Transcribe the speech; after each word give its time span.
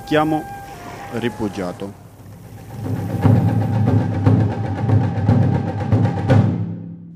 Non 0.00 0.08
mi 0.08 0.16
chiamo 0.16 0.44
rifugiato. 1.12 1.92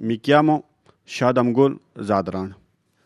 Mi 0.00 0.20
chiamo 0.20 0.64
Shadam 1.02 1.50
Gul 1.50 1.80
Zadran. 2.02 2.54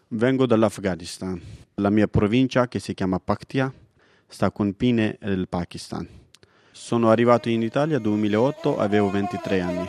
Vengo 0.08 0.46
dall'Afghanistan. 0.46 1.40
La 1.74 1.90
mia 1.90 2.08
provincia, 2.08 2.66
che 2.66 2.80
si 2.80 2.92
chiama 2.92 3.20
Paktia, 3.20 3.72
sta 4.26 4.46
a 4.46 4.50
confine 4.50 5.16
del 5.20 5.46
Pakistan. 5.48 6.06
Sono 6.72 7.10
arrivato 7.10 7.48
in 7.48 7.62
Italia 7.62 7.94
nel 7.94 8.02
2008, 8.02 8.78
avevo 8.78 9.10
23 9.10 9.60
anni. 9.60 9.88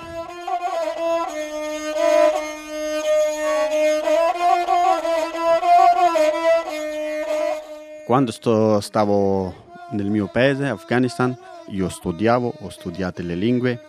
Quando 8.06 8.32
sto, 8.32 8.80
stavo 8.82 9.68
nel 9.92 10.10
mio 10.10 10.28
paese, 10.28 10.68
Afghanistan, 10.68 11.38
io 11.68 11.90
studiavo, 11.90 12.54
ho 12.60 12.70
studiato 12.70 13.22
le 13.22 13.36
lingue, 13.36 13.82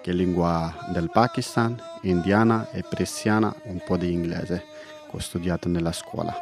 che 0.00 0.12
lingua 0.12 0.74
del 0.92 1.10
Pakistan, 1.10 1.80
indiana 2.02 2.68
e 2.72 2.82
persiana, 2.82 3.54
un 3.64 3.80
po' 3.84 3.96
di 3.96 4.12
inglese, 4.12 4.64
che 5.08 5.16
ho 5.16 5.20
studiato 5.20 5.68
nella 5.68 5.92
scuola. 5.92 6.34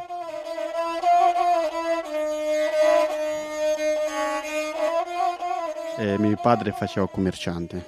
E 5.98 6.18
mio 6.18 6.38
padre 6.40 6.72
faceva 6.72 7.06
commerciante, 7.08 7.84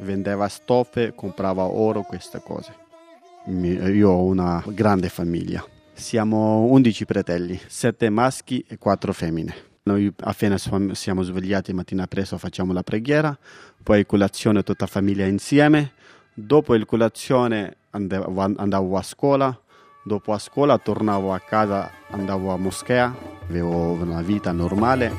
vendeva 0.00 0.46
stoffe, 0.48 1.14
comprava 1.14 1.64
oro, 1.64 2.02
queste 2.02 2.42
cose. 2.42 2.74
Io 3.46 4.10
ho 4.10 4.24
una 4.24 4.62
grande 4.66 5.08
famiglia. 5.08 5.64
Siamo 5.94 6.66
11 6.66 7.04
fratelli, 7.06 7.58
7 7.66 8.10
maschi 8.10 8.62
e 8.68 8.76
4 8.76 9.12
femmine. 9.14 9.54
Noi 9.86 10.12
appena 10.22 10.56
siamo 10.58 11.22
svegliati 11.22 11.72
mattina 11.72 12.08
presto 12.08 12.38
facciamo 12.38 12.72
la 12.72 12.82
preghiera, 12.82 13.38
poi 13.84 14.04
colazione 14.04 14.64
tutta 14.64 14.88
famiglia 14.88 15.26
insieme. 15.26 15.92
Dopo 16.34 16.74
il 16.74 16.84
colazione 16.86 17.76
andavo, 17.90 18.40
andavo 18.40 18.96
a 18.96 19.02
scuola, 19.02 19.56
dopo 20.02 20.32
a 20.32 20.40
scuola 20.40 20.76
tornavo 20.78 21.32
a 21.32 21.38
casa, 21.38 21.88
andavo 22.10 22.52
a 22.52 22.56
moschea, 22.56 23.14
avevo 23.48 23.92
una 23.92 24.22
vita 24.22 24.50
normale. 24.50 25.12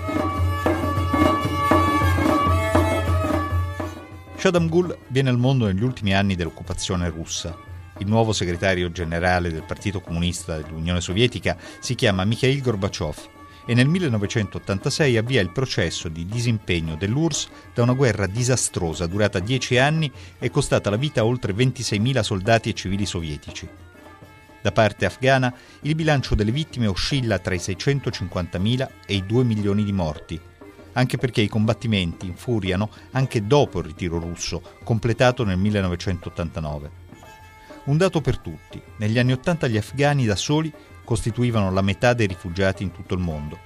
Shadam 4.36 4.68
Gul 4.68 4.98
viene 5.08 5.30
al 5.30 5.38
mondo 5.38 5.68
negli 5.68 5.82
ultimi 5.82 6.14
anni 6.14 6.36
dell'occupazione 6.36 7.08
russa. 7.08 7.56
Il 8.00 8.08
nuovo 8.08 8.34
segretario 8.34 8.92
generale 8.92 9.50
del 9.50 9.64
Partito 9.64 10.02
Comunista 10.02 10.58
dell'Unione 10.58 11.00
Sovietica 11.00 11.56
si 11.80 11.96
chiama 11.96 12.26
Mikhail 12.26 12.62
Gorbaciov 12.62 13.36
e 13.70 13.74
nel 13.74 13.90
1986 13.90 15.18
avvia 15.18 15.42
il 15.42 15.52
processo 15.52 16.08
di 16.08 16.26
disimpegno 16.26 16.96
dell'URSS 16.96 17.50
da 17.74 17.84
una 17.84 17.92
guerra 17.92 18.26
disastrosa 18.26 19.08
durata 19.08 19.40
dieci 19.40 19.78
anni 19.78 20.10
e 20.40 20.50
costata 20.50 20.90
la 20.90 20.96
vita 20.96 21.20
a 21.20 21.26
oltre 21.26 21.54
26.000 21.54 22.22
soldati 22.22 22.70
e 22.70 22.74
civili 22.74 23.06
sovietici. 23.06 23.68
Da 24.62 24.72
parte 24.72 25.06
afghana 25.06 25.54
il 25.82 25.96
bilancio 25.96 26.34
delle 26.34 26.52
vittime 26.52 26.88
oscilla 26.88 27.40
tra 27.40 27.54
i 27.54 27.58
650.000 27.58 28.88
e 29.06 29.16
i 29.16 29.26
2 29.26 29.44
milioni 29.44 29.84
di 29.84 29.92
morti, 29.92 30.40
anche 30.94 31.18
perché 31.18 31.42
i 31.42 31.50
combattimenti 31.50 32.26
infuriano 32.26 32.90
anche 33.12 33.46
dopo 33.46 33.80
il 33.80 33.86
ritiro 33.86 34.18
russo, 34.18 34.62
completato 34.84 35.44
nel 35.44 35.58
1989. 35.58 37.06
Un 37.84 37.98
dato 37.98 38.22
per 38.22 38.38
tutti, 38.38 38.82
negli 38.98 39.20
anni 39.20 39.34
Ottanta 39.34 39.68
gli 39.68 39.78
afghani 39.78 40.26
da 40.26 40.36
soli 40.36 40.74
costituivano 41.08 41.72
la 41.72 41.82
metà 41.82 42.12
dei 42.12 42.28
rifugiati 42.28 42.84
in 42.84 42.92
tutto 42.92 43.14
il 43.14 43.22
mondo. 43.22 43.58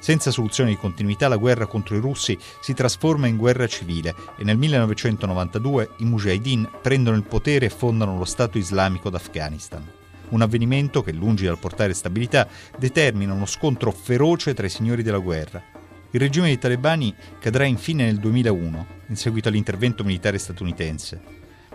Senza 0.00 0.32
soluzione 0.32 0.70
di 0.70 0.76
continuità 0.76 1.28
la 1.28 1.36
guerra 1.36 1.66
contro 1.66 1.94
i 1.94 2.00
russi 2.00 2.36
si 2.60 2.74
trasforma 2.74 3.28
in 3.28 3.36
guerra 3.36 3.68
civile 3.68 4.12
e 4.36 4.42
nel 4.42 4.56
1992 4.56 5.90
i 5.98 6.04
mujahideen 6.04 6.68
prendono 6.82 7.16
il 7.16 7.22
potere 7.22 7.66
e 7.66 7.70
fondano 7.70 8.18
lo 8.18 8.24
Stato 8.24 8.58
islamico 8.58 9.10
d'Afghanistan. 9.10 9.88
Un 10.30 10.42
avvenimento 10.42 11.04
che, 11.04 11.12
lungi 11.12 11.44
dal 11.44 11.58
portare 11.58 11.94
stabilità, 11.94 12.48
determina 12.76 13.32
uno 13.32 13.46
scontro 13.46 13.92
feroce 13.92 14.54
tra 14.54 14.66
i 14.66 14.70
signori 14.70 15.04
della 15.04 15.18
guerra, 15.18 15.62
il 16.10 16.20
regime 16.20 16.46
dei 16.46 16.58
talebani 16.58 17.14
cadrà 17.38 17.66
infine 17.66 18.06
nel 18.06 18.18
2001, 18.18 18.86
in 19.08 19.16
seguito 19.16 19.48
all'intervento 19.48 20.04
militare 20.04 20.38
statunitense, 20.38 21.20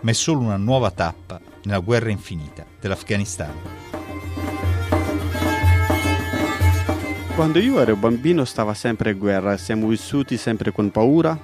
ma 0.00 0.10
è 0.10 0.14
solo 0.14 0.40
una 0.40 0.56
nuova 0.56 0.90
tappa 0.90 1.40
nella 1.62 1.78
guerra 1.78 2.10
infinita 2.10 2.66
dell'Afghanistan. 2.80 4.03
Quando 7.34 7.58
io 7.58 7.80
ero 7.80 7.96
bambino 7.96 8.44
stava 8.44 8.74
sempre 8.74 9.14
guerra, 9.14 9.56
siamo 9.56 9.88
vissuti 9.88 10.36
sempre 10.36 10.70
con 10.70 10.92
paura, 10.92 11.36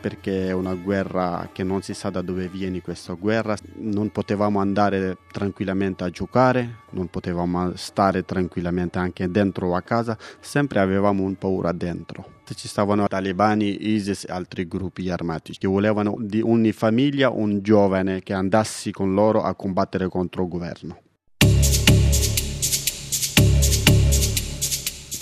perché 0.00 0.48
è 0.48 0.52
una 0.52 0.74
guerra 0.74 1.48
che 1.52 1.62
non 1.62 1.82
si 1.82 1.94
sa 1.94 2.10
da 2.10 2.20
dove 2.20 2.48
viene 2.48 2.80
questa 2.80 3.12
guerra, 3.12 3.56
non 3.76 4.10
potevamo 4.10 4.58
andare 4.58 5.18
tranquillamente 5.30 6.02
a 6.02 6.10
giocare, 6.10 6.78
non 6.90 7.06
potevamo 7.06 7.76
stare 7.76 8.24
tranquillamente 8.24 8.98
anche 8.98 9.30
dentro 9.30 9.76
a 9.76 9.82
casa, 9.82 10.18
sempre 10.40 10.80
avevamo 10.80 11.22
un 11.22 11.36
paura 11.36 11.70
dentro. 11.70 12.40
Ci 12.52 12.66
stavano 12.66 13.06
talebani, 13.06 13.88
ISIS 13.88 14.24
e 14.24 14.32
altri 14.32 14.66
gruppi 14.66 15.08
armati 15.10 15.56
che 15.56 15.68
volevano 15.68 16.16
di 16.18 16.40
ogni 16.40 16.72
famiglia 16.72 17.30
un 17.30 17.62
giovane 17.62 18.20
che 18.20 18.32
andassi 18.32 18.90
con 18.90 19.14
loro 19.14 19.42
a 19.42 19.54
combattere 19.54 20.08
contro 20.08 20.42
il 20.42 20.48
governo. 20.48 20.98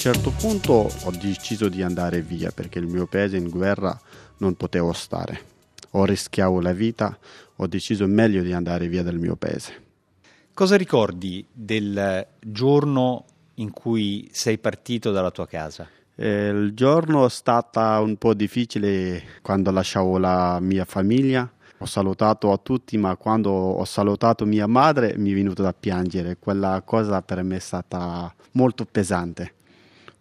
Certo 0.04 0.32
punto 0.32 0.91
ho 1.04 1.10
deciso 1.19 1.70
di 1.70 1.81
andare 1.81 2.20
via 2.20 2.50
perché 2.50 2.78
il 2.78 2.87
mio 2.87 3.06
paese 3.06 3.38
in 3.38 3.48
guerra 3.48 3.98
non 4.37 4.54
potevo 4.54 4.92
stare. 4.92 5.41
O 5.92 6.04
rischiavo 6.04 6.60
la 6.60 6.75
vita, 6.75 7.16
ho 7.56 7.66
deciso 7.66 8.06
meglio 8.06 8.43
di 8.43 8.53
andare 8.53 8.87
via 8.87 9.03
dal 9.03 9.16
mio 9.16 9.34
paese. 9.34 9.82
Cosa 10.53 10.76
ricordi 10.76 11.47
del 11.50 12.26
giorno 12.38 13.25
in 13.54 13.70
cui 13.70 14.28
sei 14.31 14.59
partito 14.59 15.10
dalla 15.10 15.31
tua 15.31 15.47
casa? 15.47 15.88
Eh, 16.14 16.48
il 16.48 16.75
giorno 16.75 17.25
è 17.25 17.31
stato 17.31 17.81
un 17.81 18.16
po' 18.19 18.34
difficile 18.34 19.22
quando 19.41 19.70
lasciavo 19.70 20.19
la 20.19 20.59
mia 20.60 20.84
famiglia. 20.84 21.50
Ho 21.78 21.87
salutato 21.87 22.53
a 22.53 22.59
tutti, 22.59 22.98
ma 22.98 23.16
quando 23.16 23.50
ho 23.53 23.84
salutato 23.87 24.44
mia 24.44 24.66
madre 24.66 25.14
mi 25.16 25.31
è 25.31 25.34
venuto 25.34 25.62
da 25.62 25.72
piangere. 25.72 26.37
Quella 26.38 26.82
cosa 26.84 27.22
per 27.22 27.43
me 27.43 27.56
è 27.56 27.60
stata 27.60 28.31
molto 28.53 28.84
pesante, 28.84 29.54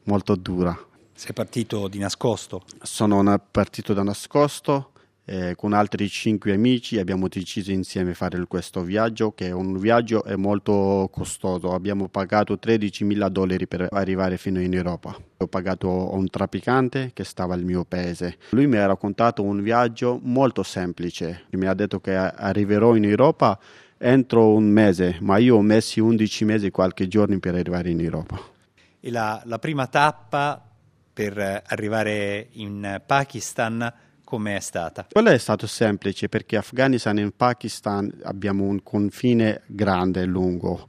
molto 0.05 0.35
dura. 0.35 0.77
Sei 1.13 1.33
partito 1.33 1.87
di 1.87 1.99
nascosto? 1.99 2.63
Sono 2.81 3.23
partito 3.51 3.93
da 3.93 4.03
nascosto. 4.03 4.89
Eh, 5.25 5.55
con 5.55 5.71
altri 5.71 6.09
cinque 6.09 6.51
amici 6.51 6.99
abbiamo 6.99 7.29
deciso 7.29 7.71
insieme 7.71 8.09
di 8.09 8.13
fare 8.13 8.45
questo 8.45 8.81
viaggio 8.81 9.31
che 9.31 9.47
è 9.47 9.51
un 9.51 9.79
viaggio 9.79 10.25
è 10.25 10.35
molto 10.35 11.07
costoso 11.13 11.73
abbiamo 11.73 12.09
pagato 12.09 12.59
13 12.59 13.05
mila 13.05 13.29
dollari 13.29 13.65
per 13.65 13.87
arrivare 13.89 14.35
fino 14.35 14.59
in 14.59 14.73
Europa 14.73 15.15
ho 15.37 15.47
pagato 15.47 16.13
un 16.13 16.29
trafficante 16.29 17.11
che 17.13 17.23
stava 17.23 17.53
al 17.53 17.63
mio 17.63 17.85
paese 17.85 18.35
lui 18.49 18.67
mi 18.67 18.75
ha 18.75 18.85
raccontato 18.85 19.43
un 19.43 19.61
viaggio 19.61 20.19
molto 20.21 20.61
semplice 20.61 21.43
mi 21.51 21.67
ha 21.67 21.73
detto 21.73 22.01
che 22.01 22.17
arriverò 22.17 22.93
in 22.97 23.05
Europa 23.05 23.57
entro 23.97 24.49
un 24.49 24.65
mese 24.65 25.19
ma 25.21 25.37
io 25.37 25.55
ho 25.55 25.61
messo 25.61 26.03
11 26.03 26.43
mesi 26.43 26.69
qualche 26.69 27.07
giorno 27.07 27.39
per 27.39 27.55
arrivare 27.55 27.89
in 27.89 28.01
Europa 28.01 28.51
e 29.05 29.11
la, 29.11 29.41
la 29.43 29.59
prima 29.59 29.87
tappa 29.87 30.65
per 31.11 31.37
arrivare 31.65 32.47
in 32.53 33.01
Pakistan 33.05 33.93
come 34.23 34.55
è 34.55 34.59
stata? 34.61 35.07
Quello 35.11 35.29
è 35.29 35.37
stato 35.37 35.67
semplice 35.67 36.29
perché 36.29 36.55
Afghanistan 36.55 37.17
e 37.17 37.29
Pakistan 37.31 38.21
abbiamo 38.23 38.63
un 38.63 38.81
confine 38.81 39.63
grande 39.67 40.21
e 40.21 40.25
lungo. 40.25 40.87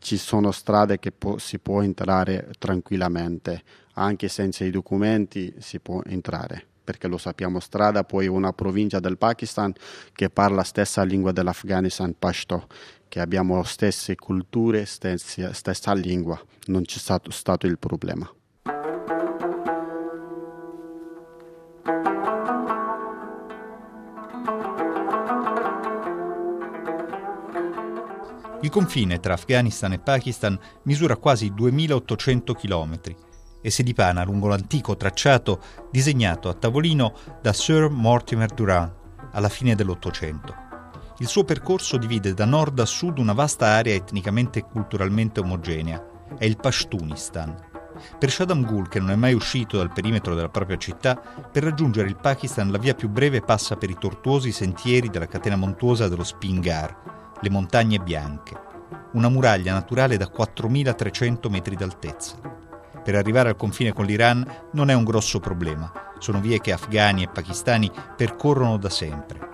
Ci 0.00 0.16
sono 0.16 0.50
strade 0.50 0.98
che 0.98 1.12
po- 1.12 1.38
si 1.38 1.60
può 1.60 1.82
entrare 1.82 2.50
tranquillamente, 2.58 3.62
anche 3.94 4.26
senza 4.26 4.64
i 4.64 4.70
documenti 4.70 5.54
si 5.58 5.78
può 5.78 6.02
entrare 6.04 6.66
perché 6.82 7.06
lo 7.06 7.16
sappiamo, 7.16 7.60
strada 7.60 8.02
poi 8.02 8.26
una 8.26 8.52
provincia 8.52 8.98
del 8.98 9.16
Pakistan 9.16 9.72
che 10.12 10.30
parla 10.30 10.56
la 10.56 10.64
stessa 10.64 11.04
lingua 11.04 11.30
dell'Afghanistan, 11.30 12.16
Pashto, 12.18 12.66
che 13.12 13.20
abbiamo 13.20 13.62
stesse 13.62 14.14
culture, 14.14 14.86
stessa, 14.86 15.52
stessa 15.52 15.92
lingua, 15.92 16.40
non 16.68 16.80
c'è 16.80 16.96
stato, 16.96 17.30
stato 17.30 17.66
il 17.66 17.78
problema. 17.78 18.26
Il 28.62 28.70
confine 28.70 29.20
tra 29.20 29.34
Afghanistan 29.34 29.92
e 29.92 29.98
Pakistan 29.98 30.58
misura 30.84 31.16
quasi 31.16 31.52
2800 31.52 32.54
km 32.54 33.00
e 33.60 33.70
si 33.70 33.82
dipana 33.82 34.24
lungo 34.24 34.48
l'antico 34.48 34.96
tracciato 34.96 35.60
disegnato 35.90 36.48
a 36.48 36.54
tavolino 36.54 37.12
da 37.42 37.52
Sir 37.52 37.90
Mortimer 37.90 38.48
Durand 38.54 38.90
alla 39.32 39.50
fine 39.50 39.74
dell'Ottocento. 39.74 40.61
Il 41.22 41.28
suo 41.28 41.44
percorso 41.44 41.98
divide 41.98 42.34
da 42.34 42.44
nord 42.44 42.80
a 42.80 42.84
sud 42.84 43.18
una 43.18 43.32
vasta 43.32 43.66
area 43.66 43.94
etnicamente 43.94 44.58
e 44.58 44.64
culturalmente 44.64 45.38
omogenea, 45.38 46.04
è 46.36 46.46
il 46.46 46.56
Pashtunistan. 46.56 47.54
Per 48.18 48.28
Shaddam 48.28 48.64
Ghul, 48.64 48.88
che 48.88 48.98
non 48.98 49.12
è 49.12 49.14
mai 49.14 49.32
uscito 49.32 49.76
dal 49.76 49.92
perimetro 49.92 50.34
della 50.34 50.48
propria 50.48 50.78
città, 50.78 51.14
per 51.14 51.62
raggiungere 51.62 52.08
il 52.08 52.16
Pakistan 52.16 52.72
la 52.72 52.78
via 52.78 52.94
più 52.94 53.08
breve 53.08 53.40
passa 53.40 53.76
per 53.76 53.88
i 53.88 53.96
tortuosi 53.96 54.50
sentieri 54.50 55.10
della 55.10 55.28
catena 55.28 55.54
montuosa 55.54 56.08
dello 56.08 56.24
Spingar, 56.24 57.36
le 57.40 57.50
montagne 57.50 58.00
bianche, 58.00 58.60
una 59.12 59.28
muraglia 59.28 59.74
naturale 59.74 60.16
da 60.16 60.28
4.300 60.28 61.48
metri 61.48 61.76
d'altezza. 61.76 62.34
Per 63.00 63.14
arrivare 63.14 63.48
al 63.48 63.56
confine 63.56 63.92
con 63.92 64.06
l'Iran 64.06 64.44
non 64.72 64.90
è 64.90 64.94
un 64.94 65.04
grosso 65.04 65.38
problema, 65.38 65.92
sono 66.18 66.40
vie 66.40 66.60
che 66.60 66.72
afghani 66.72 67.22
e 67.22 67.28
pakistani 67.28 67.88
percorrono 68.16 68.76
da 68.76 68.90
sempre. 68.90 69.51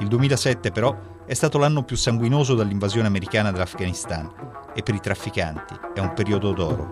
Il 0.00 0.06
2007 0.06 0.70
però 0.70 1.24
è 1.26 1.34
stato 1.34 1.58
l'anno 1.58 1.82
più 1.82 1.96
sanguinoso 1.96 2.54
dall'invasione 2.54 3.08
americana 3.08 3.50
dell'Afghanistan 3.50 4.32
e 4.72 4.82
per 4.84 4.94
i 4.94 5.00
trafficanti 5.00 5.74
è 5.92 5.98
un 5.98 6.14
periodo 6.14 6.52
d'oro. 6.52 6.90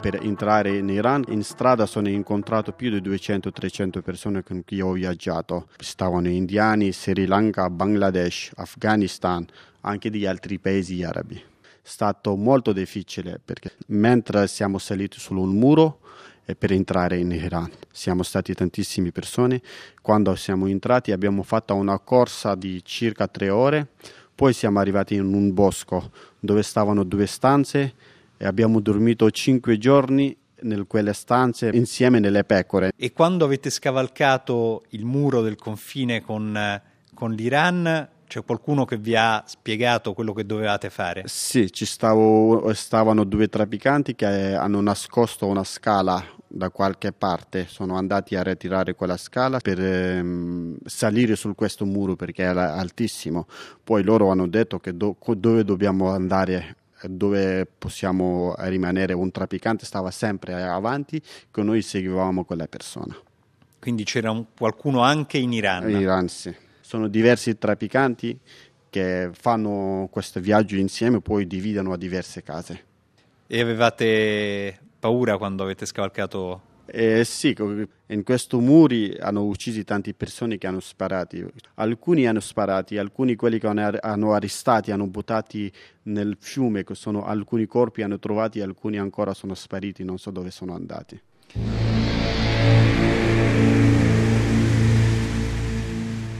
Per 0.00 0.18
entrare 0.22 0.78
in 0.78 0.88
Iran 0.88 1.22
in 1.28 1.44
strada 1.44 1.84
sono 1.84 2.08
incontrato 2.08 2.72
più 2.72 2.88
di 2.88 3.06
200-300 3.08 4.00
persone 4.00 4.42
con 4.42 4.64
cui 4.64 4.80
ho 4.80 4.92
viaggiato. 4.92 5.68
Stavano 5.76 6.28
indiani, 6.28 6.92
Sri 6.92 7.26
Lanka, 7.26 7.68
Bangladesh, 7.68 8.52
Afghanistan, 8.56 9.46
anche 9.82 10.08
di 10.08 10.26
altri 10.26 10.58
paesi 10.58 11.04
arabi. 11.04 11.36
È 11.36 11.40
stato 11.82 12.36
molto 12.36 12.72
difficile 12.72 13.38
perché 13.44 13.74
mentre 13.88 14.48
siamo 14.48 14.78
saliti 14.78 15.20
su 15.20 15.34
un 15.34 15.56
muro 15.56 15.98
per 16.58 16.72
entrare 16.72 17.18
in 17.18 17.30
Iran. 17.30 17.70
Siamo 17.90 18.22
stati 18.22 18.54
tantissime 18.54 19.12
persone. 19.12 19.60
Quando 20.00 20.34
siamo 20.34 20.66
entrati 20.66 21.12
abbiamo 21.12 21.42
fatto 21.42 21.74
una 21.74 21.98
corsa 21.98 22.54
di 22.54 22.80
circa 22.84 23.28
tre 23.28 23.48
ore, 23.48 23.88
poi 24.34 24.52
siamo 24.52 24.80
arrivati 24.80 25.14
in 25.14 25.32
un 25.32 25.52
bosco 25.54 26.10
dove 26.40 26.62
stavano 26.62 27.04
due 27.04 27.26
stanze 27.26 27.94
e 28.36 28.44
abbiamo 28.44 28.80
dormito 28.80 29.30
cinque 29.30 29.78
giorni 29.78 30.36
in 30.62 30.84
quelle 30.86 31.12
stanze 31.12 31.70
insieme 31.72 32.18
nelle 32.18 32.44
pecore. 32.44 32.92
E 32.96 33.12
quando 33.12 33.44
avete 33.44 33.70
scavalcato 33.70 34.84
il 34.90 35.04
muro 35.04 35.42
del 35.42 35.56
confine 35.56 36.22
con, 36.22 36.80
con 37.14 37.32
l'Iran, 37.32 38.08
c'è 38.32 38.42
qualcuno 38.42 38.86
che 38.86 38.96
vi 38.96 39.14
ha 39.14 39.44
spiegato 39.46 40.14
quello 40.14 40.32
che 40.32 40.46
dovevate 40.46 40.88
fare? 40.88 41.24
Sì, 41.26 41.70
ci 41.70 41.84
stavo, 41.84 42.72
stavano 42.72 43.24
due 43.24 43.46
trafficanti 43.48 44.14
che 44.14 44.54
hanno 44.54 44.80
nascosto 44.80 45.46
una 45.46 45.64
scala 45.64 46.24
da 46.46 46.70
qualche 46.70 47.12
parte, 47.12 47.66
sono 47.68 47.96
andati 47.96 48.34
a 48.34 48.42
ritirare 48.42 48.94
quella 48.94 49.18
scala 49.18 49.58
per 49.58 49.78
ehm, 49.78 50.78
salire 50.86 51.36
su 51.36 51.54
questo 51.54 51.84
muro 51.84 52.16
perché 52.16 52.42
era 52.42 52.74
altissimo. 52.76 53.46
Poi 53.84 54.02
loro 54.02 54.30
hanno 54.30 54.46
detto 54.46 54.78
che 54.78 54.96
do, 54.96 55.14
dove 55.36 55.62
dobbiamo 55.62 56.08
andare 56.10 56.76
dove 57.04 57.66
possiamo 57.66 58.54
rimanere 58.60 59.12
un 59.12 59.30
trafficante 59.30 59.84
stava 59.84 60.10
sempre 60.12 60.62
avanti 60.62 61.20
che 61.50 61.62
noi 61.62 61.82
seguivamo 61.82 62.44
quella 62.44 62.66
persona. 62.66 63.14
Quindi 63.78 64.04
c'era 64.04 64.30
un, 64.30 64.46
qualcuno 64.56 65.02
anche 65.02 65.36
in 65.36 65.52
Iran? 65.52 65.90
In 65.90 66.00
Iran 66.00 66.28
sì 66.28 66.61
sono 66.92 67.08
diversi 67.08 67.56
trafficanti 67.56 68.38
che 68.90 69.30
fanno 69.32 70.08
questo 70.10 70.40
viaggio 70.40 70.76
insieme, 70.76 71.22
poi 71.22 71.46
dividono 71.46 71.94
a 71.94 71.96
diverse 71.96 72.42
case. 72.42 72.84
E 73.46 73.60
avevate 73.62 74.78
paura 74.98 75.38
quando 75.38 75.62
avete 75.62 75.86
scavalcato? 75.86 76.60
Eh, 76.84 77.24
sì, 77.24 77.56
in 78.08 78.22
questo 78.24 78.60
muri 78.60 79.16
hanno 79.18 79.42
ucciso 79.44 79.82
tante 79.84 80.12
persone 80.12 80.58
che 80.58 80.66
hanno 80.66 80.80
sparato. 80.80 81.38
Alcuni 81.76 82.26
hanno 82.26 82.40
sparato, 82.40 82.98
alcuni 83.00 83.36
quelli 83.36 83.58
che 83.58 83.68
hanno 83.68 84.34
arrestati 84.34 84.90
hanno 84.90 85.06
buttati 85.06 85.72
nel 86.02 86.36
fiume, 86.38 86.84
sono, 86.90 87.24
alcuni 87.24 87.64
corpi 87.64 88.02
hanno 88.02 88.18
trovati, 88.18 88.60
alcuni 88.60 88.98
ancora 88.98 89.32
sono 89.32 89.54
spariti, 89.54 90.04
non 90.04 90.18
so 90.18 90.30
dove 90.30 90.50
sono 90.50 90.74
andati. 90.74 91.18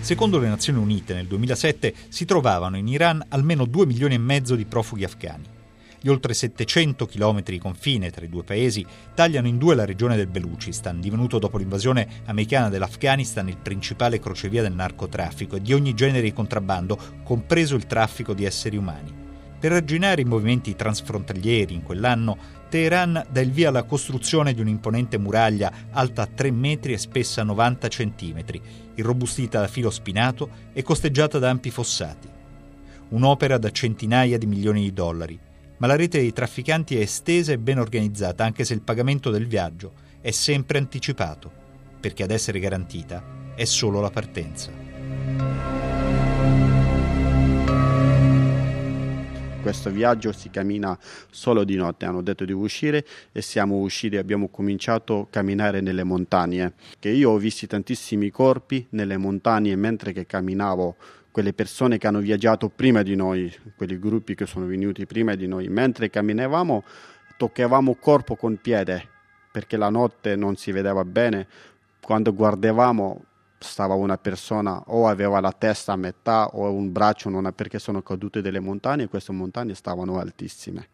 Secondo 0.02 0.40
le 0.40 0.48
Nazioni 0.48 0.80
Unite 0.80 1.14
nel 1.14 1.28
2007 1.28 1.94
si 2.08 2.24
trovavano 2.24 2.76
in 2.76 2.88
Iran 2.88 3.24
almeno 3.28 3.64
2 3.64 3.86
milioni 3.86 4.14
e 4.14 4.18
mezzo 4.18 4.56
di 4.56 4.64
profughi 4.64 5.04
afghani. 5.04 5.44
Gli 6.00 6.08
oltre 6.08 6.34
700 6.34 7.06
km 7.06 7.42
di 7.44 7.60
confine 7.60 8.10
tra 8.10 8.24
i 8.24 8.28
due 8.28 8.42
paesi 8.42 8.84
tagliano 9.14 9.46
in 9.46 9.58
due 9.58 9.76
la 9.76 9.84
regione 9.84 10.16
del 10.16 10.26
Belucistan, 10.26 11.00
divenuto 11.00 11.38
dopo 11.38 11.56
l'invasione 11.56 12.08
americana 12.24 12.68
dell'Afghanistan 12.68 13.46
il 13.48 13.58
principale 13.58 14.18
crocevia 14.18 14.62
del 14.62 14.74
narcotraffico 14.74 15.54
e 15.54 15.62
di 15.62 15.72
ogni 15.72 15.94
genere 15.94 16.22
di 16.22 16.32
contrabbando, 16.32 16.98
compreso 17.22 17.76
il 17.76 17.86
traffico 17.86 18.34
di 18.34 18.44
esseri 18.44 18.76
umani. 18.76 19.21
Per 19.62 19.70
arginare 19.70 20.22
i 20.22 20.24
movimenti 20.24 20.74
transfrontalieri 20.74 21.72
in 21.72 21.84
quell'anno, 21.84 22.36
Teheran 22.68 23.26
dà 23.30 23.40
il 23.40 23.52
via 23.52 23.68
alla 23.68 23.84
costruzione 23.84 24.54
di 24.54 24.60
un'imponente 24.60 25.18
muraglia 25.18 25.72
alta 25.92 26.26
3 26.26 26.50
metri 26.50 26.94
e 26.94 26.98
spessa 26.98 27.44
90 27.44 27.86
centimetri, 27.86 28.60
irrobustita 28.96 29.60
da 29.60 29.68
filo 29.68 29.90
spinato 29.90 30.50
e 30.72 30.82
costeggiata 30.82 31.38
da 31.38 31.50
ampi 31.50 31.70
fossati. 31.70 32.28
Un'opera 33.10 33.56
da 33.56 33.70
centinaia 33.70 34.36
di 34.36 34.46
milioni 34.46 34.82
di 34.82 34.92
dollari, 34.92 35.38
ma 35.76 35.86
la 35.86 35.94
rete 35.94 36.18
dei 36.18 36.32
trafficanti 36.32 36.96
è 36.96 37.00
estesa 37.00 37.52
e 37.52 37.58
ben 37.58 37.78
organizzata 37.78 38.44
anche 38.44 38.64
se 38.64 38.74
il 38.74 38.82
pagamento 38.82 39.30
del 39.30 39.46
viaggio 39.46 39.92
è 40.20 40.32
sempre 40.32 40.78
anticipato, 40.78 41.48
perché 42.00 42.24
ad 42.24 42.32
essere 42.32 42.58
garantita 42.58 43.22
è 43.54 43.64
solo 43.64 44.00
la 44.00 44.10
partenza. 44.10 45.91
Questo 49.62 49.90
viaggio 49.90 50.32
si 50.32 50.50
cammina 50.50 50.98
solo 51.30 51.62
di 51.62 51.76
notte, 51.76 52.04
hanno 52.04 52.20
detto 52.20 52.44
di 52.44 52.52
uscire 52.52 53.06
e 53.30 53.40
siamo 53.40 53.76
usciti, 53.76 54.16
abbiamo 54.16 54.48
cominciato 54.48 55.20
a 55.20 55.26
camminare 55.30 55.80
nelle 55.80 56.02
montagne, 56.02 56.74
che 56.98 57.10
io 57.10 57.30
ho 57.30 57.36
visto 57.38 57.66
tantissimi 57.68 58.30
corpi 58.30 58.84
nelle 58.90 59.16
montagne 59.16 59.74
mentre 59.76 60.12
che 60.12 60.26
camminavo. 60.26 60.96
Quelle 61.30 61.54
persone 61.54 61.96
che 61.96 62.06
hanno 62.06 62.18
viaggiato 62.18 62.68
prima 62.68 63.02
di 63.02 63.14
noi, 63.14 63.50
quei 63.74 63.98
gruppi 63.98 64.34
che 64.34 64.44
sono 64.44 64.66
venuti 64.66 65.06
prima 65.06 65.34
di 65.34 65.46
noi, 65.46 65.68
mentre 65.68 66.10
camminavamo 66.10 66.84
toccavamo 67.38 67.94
corpo 67.94 68.36
con 68.36 68.60
piede 68.60 69.08
perché 69.52 69.76
la 69.76 69.90
notte 69.90 70.34
non 70.34 70.56
si 70.56 70.72
vedeva 70.72 71.04
bene, 71.04 71.46
quando 72.00 72.34
guardavamo 72.34 73.24
stava 73.62 73.94
una 73.94 74.18
persona 74.18 74.82
o 74.86 75.08
aveva 75.08 75.40
la 75.40 75.52
testa 75.52 75.92
a 75.92 75.96
metà 75.96 76.48
o 76.48 76.70
un 76.70 76.92
braccio 76.92 77.28
non 77.28 77.46
è 77.46 77.52
perché 77.52 77.78
sono 77.78 78.02
cadute 78.02 78.42
delle 78.42 78.60
montagne 78.60 79.04
e 79.04 79.08
queste 79.08 79.32
montagne 79.32 79.74
stavano 79.74 80.18
altissime. 80.18 80.88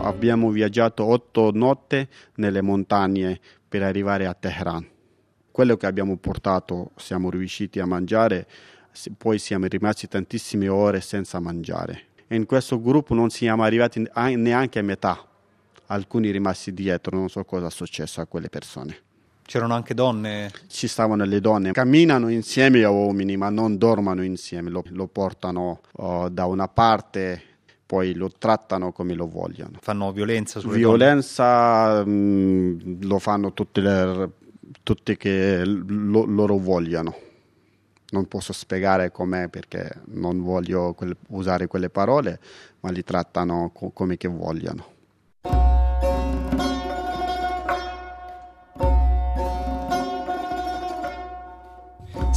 Abbiamo 0.00 0.50
viaggiato 0.50 1.04
otto 1.04 1.50
notti 1.52 2.06
nelle 2.36 2.62
montagne 2.62 3.38
per 3.68 3.82
arrivare 3.82 4.26
a 4.26 4.34
Teheran. 4.34 4.86
Quello 5.50 5.76
che 5.76 5.86
abbiamo 5.86 6.16
portato 6.16 6.92
siamo 6.96 7.30
riusciti 7.30 7.80
a 7.80 7.86
mangiare, 7.86 8.46
poi 9.16 9.38
siamo 9.38 9.66
rimasti 9.66 10.08
tantissime 10.08 10.68
ore 10.68 11.00
senza 11.00 11.40
mangiare. 11.40 12.04
In 12.28 12.46
questo 12.46 12.80
gruppo 12.80 13.14
non 13.14 13.30
siamo 13.30 13.62
arrivati 13.64 14.06
neanche 14.14 14.78
a 14.78 14.82
metà 14.82 15.27
alcuni 15.88 16.30
rimasti 16.30 16.72
dietro, 16.72 17.16
non 17.16 17.28
so 17.28 17.44
cosa 17.44 17.66
è 17.66 17.70
successo 17.70 18.20
a 18.20 18.26
quelle 18.26 18.48
persone. 18.48 18.96
C'erano 19.44 19.74
anche 19.74 19.94
donne? 19.94 20.50
Ci 20.66 20.86
stavano 20.86 21.24
le 21.24 21.40
donne, 21.40 21.72
camminano 21.72 22.28
insieme 22.28 22.84
a 22.84 22.90
uomini 22.90 23.36
ma 23.36 23.48
non 23.48 23.78
dormono 23.78 24.22
insieme, 24.22 24.68
lo, 24.68 24.84
lo 24.88 25.06
portano 25.06 25.80
uh, 25.92 26.28
da 26.28 26.44
una 26.44 26.68
parte 26.68 27.42
poi 27.88 28.12
lo 28.12 28.30
trattano 28.30 28.92
come 28.92 29.14
lo 29.14 29.26
vogliono. 29.26 29.78
Fanno 29.80 30.12
violenza 30.12 30.60
sulle 30.60 30.76
violenza, 30.76 32.02
donne? 32.02 32.12
Mh, 32.12 32.82
mm, 32.84 33.02
lo 33.04 33.18
fanno 33.18 33.54
tutte, 33.54 33.80
le, 33.80 34.30
tutte 34.82 35.16
che 35.16 35.64
lo, 35.64 36.26
loro 36.26 36.58
vogliono. 36.58 37.16
Non 38.10 38.26
posso 38.26 38.52
spiegare 38.52 39.10
com'è 39.10 39.48
perché 39.48 40.02
non 40.08 40.42
voglio 40.42 40.92
quel, 40.92 41.16
usare 41.28 41.66
quelle 41.66 41.88
parole, 41.88 42.38
ma 42.80 42.90
li 42.90 43.02
trattano 43.02 43.70
co- 43.72 43.88
come 43.88 44.18
che 44.18 44.28
vogliono. 44.28 44.96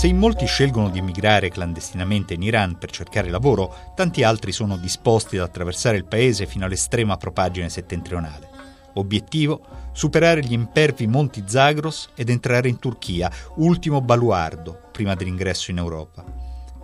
Se 0.01 0.07
in 0.07 0.17
molti 0.17 0.47
scelgono 0.47 0.89
di 0.89 0.97
emigrare 0.97 1.49
clandestinamente 1.49 2.33
in 2.33 2.41
Iran 2.41 2.79
per 2.79 2.89
cercare 2.89 3.29
lavoro, 3.29 3.91
tanti 3.93 4.23
altri 4.23 4.51
sono 4.51 4.75
disposti 4.75 5.37
ad 5.37 5.43
attraversare 5.43 5.95
il 5.95 6.05
paese 6.05 6.47
fino 6.47 6.65
all'estrema 6.65 7.17
propaggine 7.17 7.69
settentrionale. 7.69 8.49
Obiettivo? 8.93 9.61
Superare 9.91 10.41
gli 10.41 10.53
impervi 10.53 11.05
monti 11.05 11.43
Zagros 11.45 12.09
ed 12.15 12.31
entrare 12.31 12.67
in 12.67 12.79
Turchia, 12.79 13.31
ultimo 13.57 14.01
baluardo 14.01 14.89
prima 14.91 15.13
dell'ingresso 15.13 15.69
in 15.69 15.77
Europa. 15.77 16.25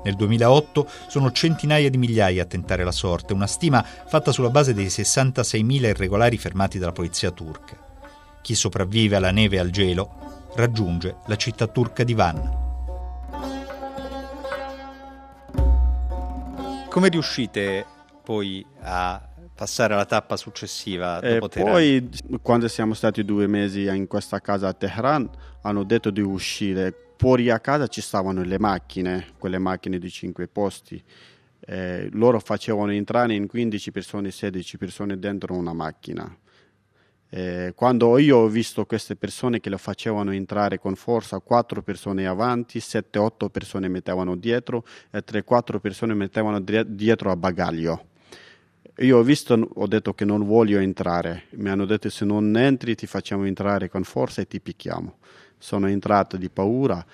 Nel 0.04 0.14
2008 0.14 0.88
sono 1.08 1.32
centinaia 1.32 1.90
di 1.90 1.98
migliaia 1.98 2.44
a 2.44 2.46
tentare 2.46 2.84
la 2.84 2.92
sorte, 2.92 3.34
una 3.34 3.48
stima 3.48 3.84
fatta 3.84 4.32
sulla 4.32 4.52
base 4.52 4.76
dei 4.76 4.90
66.000 4.90 5.86
irregolari 5.86 6.38
fermati 6.38 6.78
dalla 6.78 6.92
polizia 6.92 7.32
turca. 7.32 7.84
Chi 8.44 8.54
sopravvive 8.54 9.16
alla 9.16 9.32
neve 9.32 9.56
e 9.56 9.60
al 9.60 9.72
gelo 9.72 10.50
raggiunge 10.54 11.16
la 11.26 11.36
città 11.36 11.66
turca 11.66 12.04
di 12.04 12.14
Van. 12.14 12.67
Come 16.98 17.10
riuscite 17.10 17.86
poi 18.24 18.66
a 18.80 19.22
passare 19.54 19.94
alla 19.94 20.06
tappa 20.06 20.36
successiva 20.36 21.20
e 21.20 21.34
dopo 21.34 21.48
Teheran? 21.48 21.72
Poi, 21.72 22.10
quando 22.42 22.68
siamo 22.68 22.96
stati 22.96 23.24
due 23.24 23.46
mesi 23.46 23.86
in 23.86 24.08
questa 24.08 24.40
casa 24.40 24.70
a 24.70 24.74
Teheran, 24.74 25.30
hanno 25.62 25.84
detto 25.84 26.10
di 26.10 26.22
uscire. 26.22 27.14
Fuori 27.18 27.52
a 27.52 27.60
casa 27.60 27.86
ci 27.86 28.02
stavano 28.02 28.42
le 28.42 28.58
macchine, 28.58 29.28
quelle 29.38 29.60
macchine 29.60 30.00
di 30.00 30.10
cinque 30.10 30.48
posti. 30.48 31.00
Eh, 31.60 32.10
loro 32.14 32.40
facevano 32.40 32.92
entrare 32.92 33.36
in 33.36 33.46
15 33.46 33.92
persone, 33.92 34.32
16 34.32 34.78
persone 34.78 35.20
dentro 35.20 35.54
una 35.54 35.74
macchina. 35.74 36.36
Eh, 37.30 37.74
quando 37.76 38.18
io 38.18 38.38
ho 38.38 38.48
visto 38.48 38.86
queste 38.86 39.18
persone 39.18 39.60
che 39.60 39.70
lo 39.70 39.78
facevano 39.78 40.32
entrare 40.32 40.80
con 40.80 40.96
forza, 40.96 41.40
quattro 41.40 41.82
persone 41.82 42.26
avanti, 42.26 42.80
sette, 42.80 43.20
otto 43.20 43.50
persone 43.50 43.90
mettevano 43.90 44.36
dietro 44.36 44.86
e 45.12 45.22
tre, 45.24 45.44
quattro 45.44 45.80
persone 45.80 46.14
mettevano 46.14 46.60
dietro 46.60 47.32
a 47.32 47.36
bagaglio. 47.36 48.06
Io 49.00 49.18
ho 49.18 49.24
visto, 49.24 49.70
ho 49.76 49.88
detto 49.88 50.14
che 50.14 50.26
non 50.26 50.46
voglio 50.46 50.80
entrare, 50.80 51.44
mi 51.52 51.70
hanno 51.70 51.86
detto 51.86 52.10
se 52.10 52.26
non 52.26 52.56
entri 52.58 52.96
ti 52.96 53.06
facciamo 53.06 53.46
entrare 53.46 53.90
con 53.90 54.04
forza 54.04 54.42
e 54.42 54.48
ti 54.48 54.60
picchiamo. 54.60 55.18
Sono 55.60 55.88
entrato 55.88 56.38
di 56.38 56.50
paura, 56.50 57.06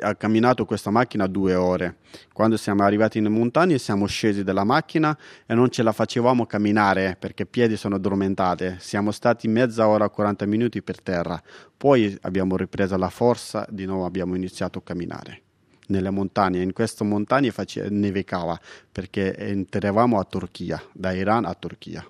ha 0.00 0.14
camminato 0.14 0.64
questa 0.64 0.90
macchina 0.90 1.26
due 1.26 1.54
ore. 1.54 1.96
Quando 2.32 2.56
siamo 2.56 2.82
arrivati 2.82 3.18
in 3.18 3.26
montagna 3.26 3.76
siamo 3.78 4.06
scesi 4.06 4.44
dalla 4.44 4.64
macchina 4.64 5.16
e 5.46 5.54
non 5.54 5.70
ce 5.70 5.82
la 5.82 5.92
facevamo 5.92 6.46
camminare 6.46 7.16
perché 7.18 7.44
i 7.44 7.46
piedi 7.46 7.76
sono 7.76 7.96
addormentati. 7.96 8.76
Siamo 8.78 9.10
stati 9.10 9.48
mezza 9.48 9.88
ora, 9.88 10.08
40 10.08 10.46
minuti 10.46 10.82
per 10.82 11.00
terra. 11.00 11.40
Poi 11.76 12.16
abbiamo 12.22 12.56
ripreso 12.56 12.96
la 12.96 13.10
forza, 13.10 13.66
di 13.70 13.86
nuovo 13.86 14.04
abbiamo 14.04 14.34
iniziato 14.34 14.78
a 14.78 14.82
camminare 14.82 15.42
nelle 15.86 16.10
montagne. 16.10 16.62
In 16.62 16.72
queste 16.72 17.04
montagne 17.04 17.50
face- 17.50 17.88
nevicava 17.90 18.58
perché 18.90 19.36
entravamo 19.36 20.18
a 20.18 20.24
Turchia, 20.24 20.82
da 20.92 21.12
Iran 21.12 21.44
a 21.44 21.54
Turchia. 21.54 22.04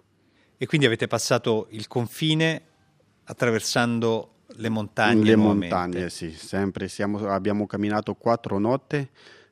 E 0.57 0.67
quindi 0.67 0.87
avete 0.87 1.07
passato 1.07 1.69
il 1.71 1.87
confine 1.89 2.63
attraversando 3.25 4.35
le 4.57 4.69
montagne? 4.69 5.25
Le 5.25 5.37
montagne, 5.37 6.11
sì, 6.11 6.31
sempre. 6.31 6.89
Siamo, 6.89 7.29
abbiamo 7.29 7.67
camminato 7.67 8.15
quattro 8.15 8.59
notti, 8.59 9.07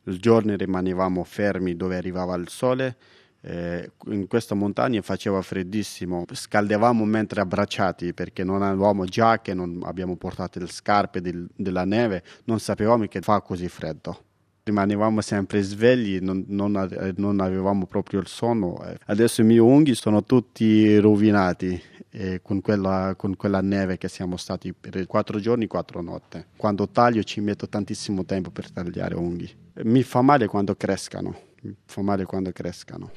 il 0.04 0.18
giorno 0.18 0.54
rimanevamo 0.54 1.22
fermi 1.24 1.76
dove 1.76 1.96
arrivava 1.96 2.34
il 2.36 2.48
sole. 2.48 2.96
Eh, 3.40 3.92
in 4.06 4.26
questa 4.26 4.54
montagna 4.54 5.00
faceva 5.00 5.40
freddissimo, 5.42 6.24
scaldavamo 6.30 7.04
mentre 7.04 7.40
abbracciati 7.40 8.12
perché 8.12 8.42
non 8.42 8.62
avevamo 8.62 9.04
giacche, 9.04 9.54
non 9.54 9.80
abbiamo 9.84 10.16
portato 10.16 10.58
le 10.58 10.66
scarpe 10.66 11.20
del, 11.20 11.48
della 11.54 11.84
neve, 11.84 12.24
non 12.44 12.58
sapevamo 12.58 13.06
che 13.06 13.20
fa 13.20 13.40
così 13.40 13.68
freddo 13.68 14.24
rimanevamo 14.68 15.20
sempre 15.20 15.62
svegli, 15.62 16.18
non, 16.20 16.44
non, 16.48 17.14
non, 17.16 17.40
avevamo 17.40 17.86
proprio 17.86 18.20
il 18.20 18.26
sonno. 18.26 18.84
Adesso 19.06 19.40
i 19.40 19.44
miei 19.44 19.58
unghi 19.58 19.94
sono 19.94 20.24
tutti 20.24 20.98
rovinati 20.98 21.80
eh, 22.10 22.40
con, 22.42 22.60
quella, 22.60 23.14
con, 23.16 23.36
quella, 23.36 23.60
neve 23.60 23.98
che 23.98 24.08
siamo 24.08 24.36
stati 24.36 24.72
per 24.72 25.06
quattro 25.06 25.40
giorni, 25.40 25.66
quattro 25.66 26.00
notti. 26.02 26.44
Quando 26.56 26.88
taglio 26.88 27.22
ci 27.22 27.40
metto 27.40 27.68
tantissimo 27.68 28.24
tempo 28.24 28.50
per 28.50 28.70
tagliare 28.70 29.14
unghi. 29.14 29.50
Mi 29.84 30.02
fa 30.02 30.22
male 30.22 30.46
quando 30.46 30.74
crescano, 30.74 31.34
mi 31.62 31.74
fa 31.84 32.02
male 32.02 32.24
quando 32.24 32.52
crescano. 32.52 33.10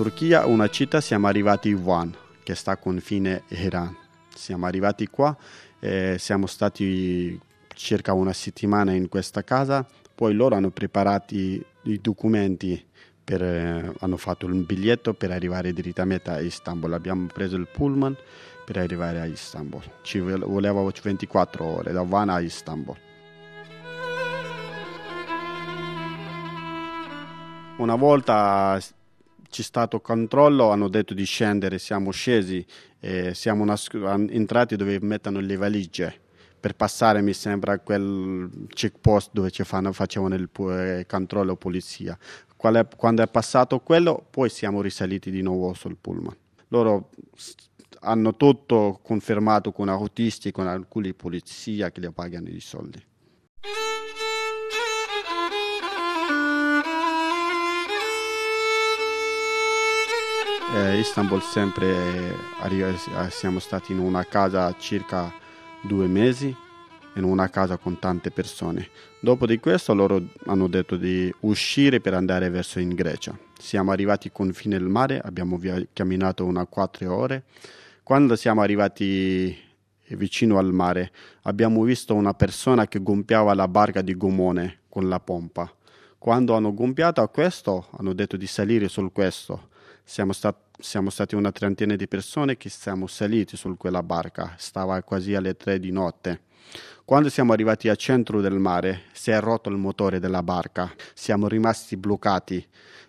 Turchia, 0.00 0.46
una 0.46 0.70
città, 0.70 1.02
siamo 1.02 1.26
arrivati 1.26 1.72
a 1.72 1.76
Van, 1.76 2.16
che 2.42 2.54
sta 2.54 2.72
a 2.72 2.76
confine 2.78 3.42
Iran. 3.48 3.94
Siamo 4.34 4.64
arrivati 4.64 5.06
qua 5.08 5.36
eh, 5.78 6.16
siamo 6.18 6.46
stati 6.46 7.38
circa 7.74 8.14
una 8.14 8.32
settimana 8.32 8.92
in 8.92 9.10
questa 9.10 9.44
casa, 9.44 9.86
poi 10.14 10.32
loro 10.32 10.54
hanno 10.54 10.70
preparato 10.70 11.34
i 11.34 11.62
documenti, 12.00 12.82
per, 13.22 13.42
eh, 13.42 13.92
hanno 13.98 14.16
fatto 14.16 14.46
un 14.46 14.64
biglietto 14.64 15.12
per 15.12 15.32
arrivare 15.32 15.74
direttamente 15.74 16.30
a 16.30 16.40
Istanbul. 16.40 16.94
Abbiamo 16.94 17.26
preso 17.26 17.56
il 17.56 17.68
pullman 17.70 18.16
per 18.64 18.78
arrivare 18.78 19.20
a 19.20 19.26
Istanbul. 19.26 19.82
Ci 20.00 20.18
voleva 20.18 20.80
24 20.80 21.62
ore 21.62 21.92
da 21.92 22.00
Van 22.04 22.30
a 22.30 22.40
Istanbul. 22.40 22.96
Una 27.76 27.96
volta 27.96 28.80
c'è 29.50 29.62
stato 29.62 30.00
controllo, 30.00 30.70
hanno 30.70 30.88
detto 30.88 31.12
di 31.12 31.24
scendere, 31.24 31.78
siamo 31.78 32.10
scesi, 32.10 32.64
e 32.98 33.34
siamo 33.34 33.64
nas- 33.64 33.88
entrati 33.92 34.76
dove 34.76 34.98
mettono 35.00 35.40
le 35.40 35.56
valigie 35.56 36.20
per 36.60 36.76
passare 36.76 37.22
mi 37.22 37.32
sembra 37.32 37.78
quel 37.78 38.66
checkpost 38.68 39.30
dove 39.32 39.50
fanno, 39.50 39.92
facevano 39.92 40.34
il 40.34 40.50
pu- 40.50 41.04
controllo 41.06 41.56
polizia. 41.56 42.16
È, 42.54 42.86
quando 42.96 43.22
è 43.22 43.28
passato 43.28 43.80
quello, 43.80 44.26
poi 44.28 44.50
siamo 44.50 44.82
risaliti 44.82 45.30
di 45.30 45.40
nuovo 45.40 45.72
sul 45.72 45.96
pullman. 45.98 46.36
Loro 46.68 47.08
hanno 48.00 48.36
tutto 48.36 49.00
confermato 49.02 49.72
con 49.72 49.88
autisti, 49.88 50.52
con 50.52 50.66
alcuni 50.66 51.14
polizia 51.14 51.90
che 51.90 52.00
le 52.00 52.12
pagano 52.12 52.48
i 52.48 52.60
soldi. 52.60 53.02
Eh, 60.74 60.98
Istanbul 60.98 61.42
sempre 61.42 62.34
eh, 62.62 63.30
siamo 63.30 63.58
stati 63.58 63.92
in 63.92 63.98
una 63.98 64.24
casa 64.24 64.74
circa 64.78 65.32
due 65.82 66.06
mesi 66.06 66.54
in 67.14 67.24
una 67.24 67.48
casa 67.48 67.76
con 67.76 67.98
tante 67.98 68.30
persone. 68.30 68.88
Dopo 69.20 69.46
di 69.46 69.58
questo 69.58 69.94
loro 69.94 70.22
hanno 70.46 70.68
detto 70.68 70.96
di 70.96 71.32
uscire 71.40 72.00
per 72.00 72.14
andare 72.14 72.50
verso 72.50 72.78
in 72.78 72.90
Grecia. 72.90 73.36
Siamo 73.58 73.90
arrivati 73.90 74.30
confine 74.30 74.78
del 74.78 74.88
mare, 74.88 75.18
abbiamo 75.18 75.56
via- 75.56 75.84
camminato 75.92 76.44
una 76.44 76.64
quattro 76.66 77.14
ore. 77.14 77.44
Quando 78.02 78.36
siamo 78.36 78.60
arrivati 78.60 79.56
vicino 80.10 80.58
al 80.58 80.72
mare 80.72 81.10
abbiamo 81.42 81.82
visto 81.82 82.14
una 82.14 82.34
persona 82.34 82.86
che 82.86 83.02
gonfiava 83.02 83.54
la 83.54 83.68
barca 83.68 84.02
di 84.02 84.16
gomone 84.16 84.80
con 84.88 85.08
la 85.08 85.18
pompa. 85.18 85.72
Quando 86.16 86.54
hanno 86.54 86.72
gonfiato 86.74 87.26
questo 87.28 87.88
hanno 87.96 88.12
detto 88.12 88.36
di 88.36 88.46
salire 88.46 88.88
su 88.88 89.10
questo 89.10 89.69
siamo, 90.04 90.32
stat- 90.32 90.80
siamo, 90.80 91.10
stati 91.10 91.34
una 91.34 91.52
trentina 91.52 91.96
di 91.96 92.08
persone 92.08 92.56
che 92.56 92.68
siamo 92.68 93.06
saliti 93.06 93.56
su 93.56 93.76
quella 93.76 94.02
barca, 94.02 94.54
stava 94.56 95.02
quasi 95.02 95.34
alle 95.34 95.56
tre 95.56 95.78
di 95.78 95.90
notte. 95.90 96.42
Quando 97.04 97.28
siamo 97.28 97.52
arrivati 97.52 97.88
al 97.88 97.96
centro 97.96 98.40
del 98.40 98.58
mare 98.58 99.02
si 99.12 99.30
è 99.32 99.40
rotto 99.40 99.68
il 99.68 99.76
motore 99.76 100.20
della 100.20 100.42
barca, 100.42 100.92
siamo 101.12 101.48
rimasti 101.48 101.96
bloccati. 101.96 102.64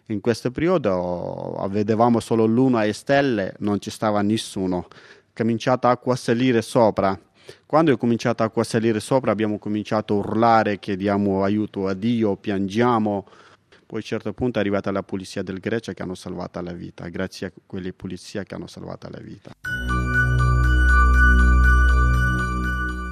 In 0.07 0.19
questo 0.21 0.51
periodo 0.51 1.67
vedevamo 1.69 2.19
solo 2.19 2.45
luna 2.45 2.83
e 2.83 2.93
stelle, 2.93 3.53
non 3.59 3.79
ci 3.79 3.89
stava 3.89 4.21
nessuno. 4.21 4.87
Cominciata 5.33 5.89
acqua 5.89 6.13
a 6.13 6.17
salire 6.17 6.61
sopra. 6.61 7.17
Quando 7.65 7.93
è 7.93 7.97
cominciata 7.97 8.43
acqua 8.43 8.63
a 8.63 8.65
salire 8.65 8.99
sopra 8.99 9.31
abbiamo 9.31 9.59
cominciato 9.59 10.15
a 10.15 10.17
urlare, 10.17 10.79
chiediamo 10.79 11.43
aiuto 11.43 11.87
a 11.87 11.93
Dio, 11.93 12.35
piangiamo. 12.35 13.27
Poi 13.91 13.99
a 13.99 14.03
un 14.03 14.09
certo 14.09 14.31
punto 14.31 14.57
è 14.57 14.61
arrivata 14.61 14.89
la 14.89 15.03
polizia 15.03 15.43
del 15.43 15.59
Grecia 15.59 15.91
che 15.91 16.01
hanno 16.01 16.15
salvato 16.15 16.61
la 16.61 16.71
vita, 16.71 17.09
grazie 17.09 17.47
a 17.47 17.51
quelle 17.65 17.91
polizie 17.91 18.41
che 18.45 18.55
hanno 18.55 18.67
salvato 18.67 19.09
la 19.11 19.19
vita. 19.19 19.51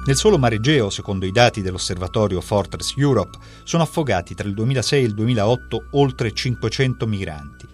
Nel 0.06 0.16
solo 0.16 0.38
Mare 0.38 0.54
Egeo, 0.54 0.88
secondo 0.88 1.26
i 1.26 1.32
dati 1.32 1.60
dell'osservatorio 1.60 2.40
Fortress 2.40 2.94
Europe, 2.96 3.36
sono 3.64 3.82
affogati 3.82 4.34
tra 4.34 4.48
il 4.48 4.54
2006 4.54 5.02
e 5.02 5.04
il 5.04 5.12
2008 5.12 5.88
oltre 5.90 6.32
500 6.32 7.06
migranti. 7.06 7.68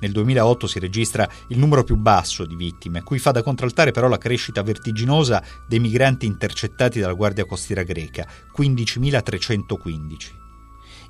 Nel 0.00 0.12
2008 0.12 0.66
si 0.66 0.78
registra 0.78 1.26
il 1.48 1.58
numero 1.58 1.84
più 1.84 1.96
basso 1.96 2.44
di 2.44 2.54
vittime, 2.54 2.98
a 2.98 3.02
cui 3.02 3.18
fa 3.18 3.30
da 3.30 3.42
contraltare 3.42 3.92
però 3.92 4.08
la 4.08 4.18
crescita 4.18 4.62
vertiginosa 4.62 5.42
dei 5.66 5.78
migranti 5.78 6.26
intercettati 6.26 7.00
dalla 7.00 7.14
Guardia 7.14 7.46
Costiera 7.46 7.82
greca, 7.82 8.28
15.315. 8.54 10.41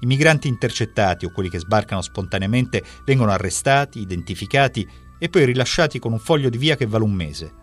I 0.02 0.06
migranti 0.06 0.48
intercettati 0.48 1.24
o 1.24 1.30
quelli 1.30 1.48
che 1.48 1.60
sbarcano 1.60 2.02
spontaneamente 2.02 2.82
vengono 3.04 3.30
arrestati, 3.30 4.00
identificati 4.00 4.88
e 5.16 5.28
poi 5.28 5.44
rilasciati 5.44 6.00
con 6.00 6.10
un 6.10 6.18
foglio 6.18 6.48
di 6.48 6.58
via 6.58 6.74
che 6.74 6.86
vale 6.86 7.04
un 7.04 7.12
mese. 7.12 7.54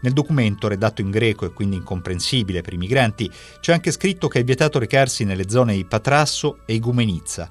Nel 0.00 0.12
documento, 0.12 0.66
redatto 0.66 1.02
in 1.02 1.12
greco 1.12 1.46
e 1.46 1.52
quindi 1.52 1.76
incomprensibile 1.76 2.62
per 2.62 2.72
i 2.72 2.78
migranti, 2.78 3.30
c'è 3.60 3.72
anche 3.72 3.92
scritto 3.92 4.26
che 4.26 4.40
è 4.40 4.44
vietato 4.44 4.80
recarsi 4.80 5.22
nelle 5.22 5.48
zone 5.48 5.74
di 5.74 5.84
Patrasso 5.84 6.62
e 6.66 6.74
Igumenizza, 6.74 7.48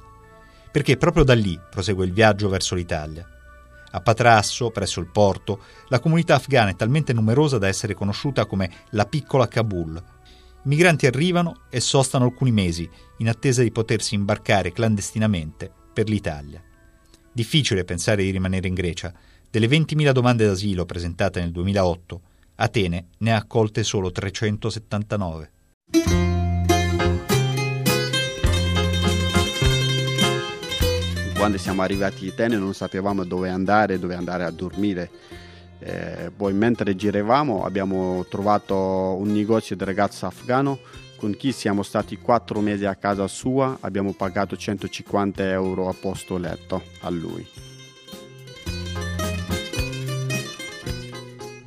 perché 0.69 0.97
proprio 0.97 1.23
da 1.23 1.33
lì 1.33 1.57
prosegue 1.69 2.05
il 2.05 2.11
viaggio 2.11 2.49
verso 2.49 2.75
l'Italia. 2.75 3.25
A 3.91 4.01
Patrasso, 4.01 4.71
presso 4.71 4.99
il 4.99 5.09
porto, 5.09 5.61
la 5.87 6.01
comunità 6.01 6.35
afghana 6.35 6.71
è 6.71 6.75
talmente 6.75 7.13
numerosa 7.13 7.57
da 7.57 7.69
essere 7.69 7.93
conosciuta 7.93 8.45
come 8.45 8.69
la 8.89 9.05
piccola 9.05 9.47
Kabul, 9.47 10.03
migranti 10.63 11.05
arrivano 11.05 11.61
e 11.69 11.79
sostano 11.79 12.25
alcuni 12.25 12.51
mesi 12.51 12.89
in 13.17 13.29
attesa 13.29 13.61
di 13.63 13.71
potersi 13.71 14.15
imbarcare 14.15 14.71
clandestinamente 14.71 15.71
per 15.93 16.07
l'Italia. 16.07 16.61
Difficile 17.31 17.83
pensare 17.83 18.23
di 18.23 18.31
rimanere 18.31 18.67
in 18.67 18.73
Grecia, 18.73 19.13
Delle 19.51 19.67
20.000 19.67 20.11
domande 20.13 20.45
d'asilo 20.45 20.85
presentate 20.85 21.41
nel 21.41 21.51
2008, 21.51 22.21
Atene 22.55 23.07
ne 23.17 23.33
ha 23.33 23.35
accolte 23.35 23.83
solo 23.83 24.09
379. 24.09 25.51
Quando 31.35 31.57
siamo 31.57 31.81
arrivati 31.81 32.27
a 32.27 32.31
Atene 32.31 32.55
non 32.55 32.73
sapevamo 32.73 33.25
dove 33.25 33.49
andare, 33.49 33.99
dove 33.99 34.15
andare 34.15 34.45
a 34.45 34.51
dormire. 34.51 35.11
Eh, 35.83 36.31
poi 36.35 36.53
mentre 36.53 36.95
giravamo 36.95 37.65
abbiamo 37.65 38.23
trovato 38.29 38.75
un 38.75 39.31
negozio 39.31 39.75
di 39.75 39.83
ragazzo 39.83 40.27
afgano 40.27 40.77
con 41.15 41.35
chi 41.35 41.51
siamo 41.51 41.81
stati 41.81 42.17
quattro 42.17 42.61
mesi 42.61 42.85
a 42.85 42.95
casa 42.95 43.27
sua, 43.27 43.77
abbiamo 43.81 44.13
pagato 44.13 44.55
150 44.55 45.49
euro 45.49 45.87
a 45.87 45.93
posto 45.93 46.37
letto 46.37 46.81
a 47.01 47.09
lui. 47.09 47.47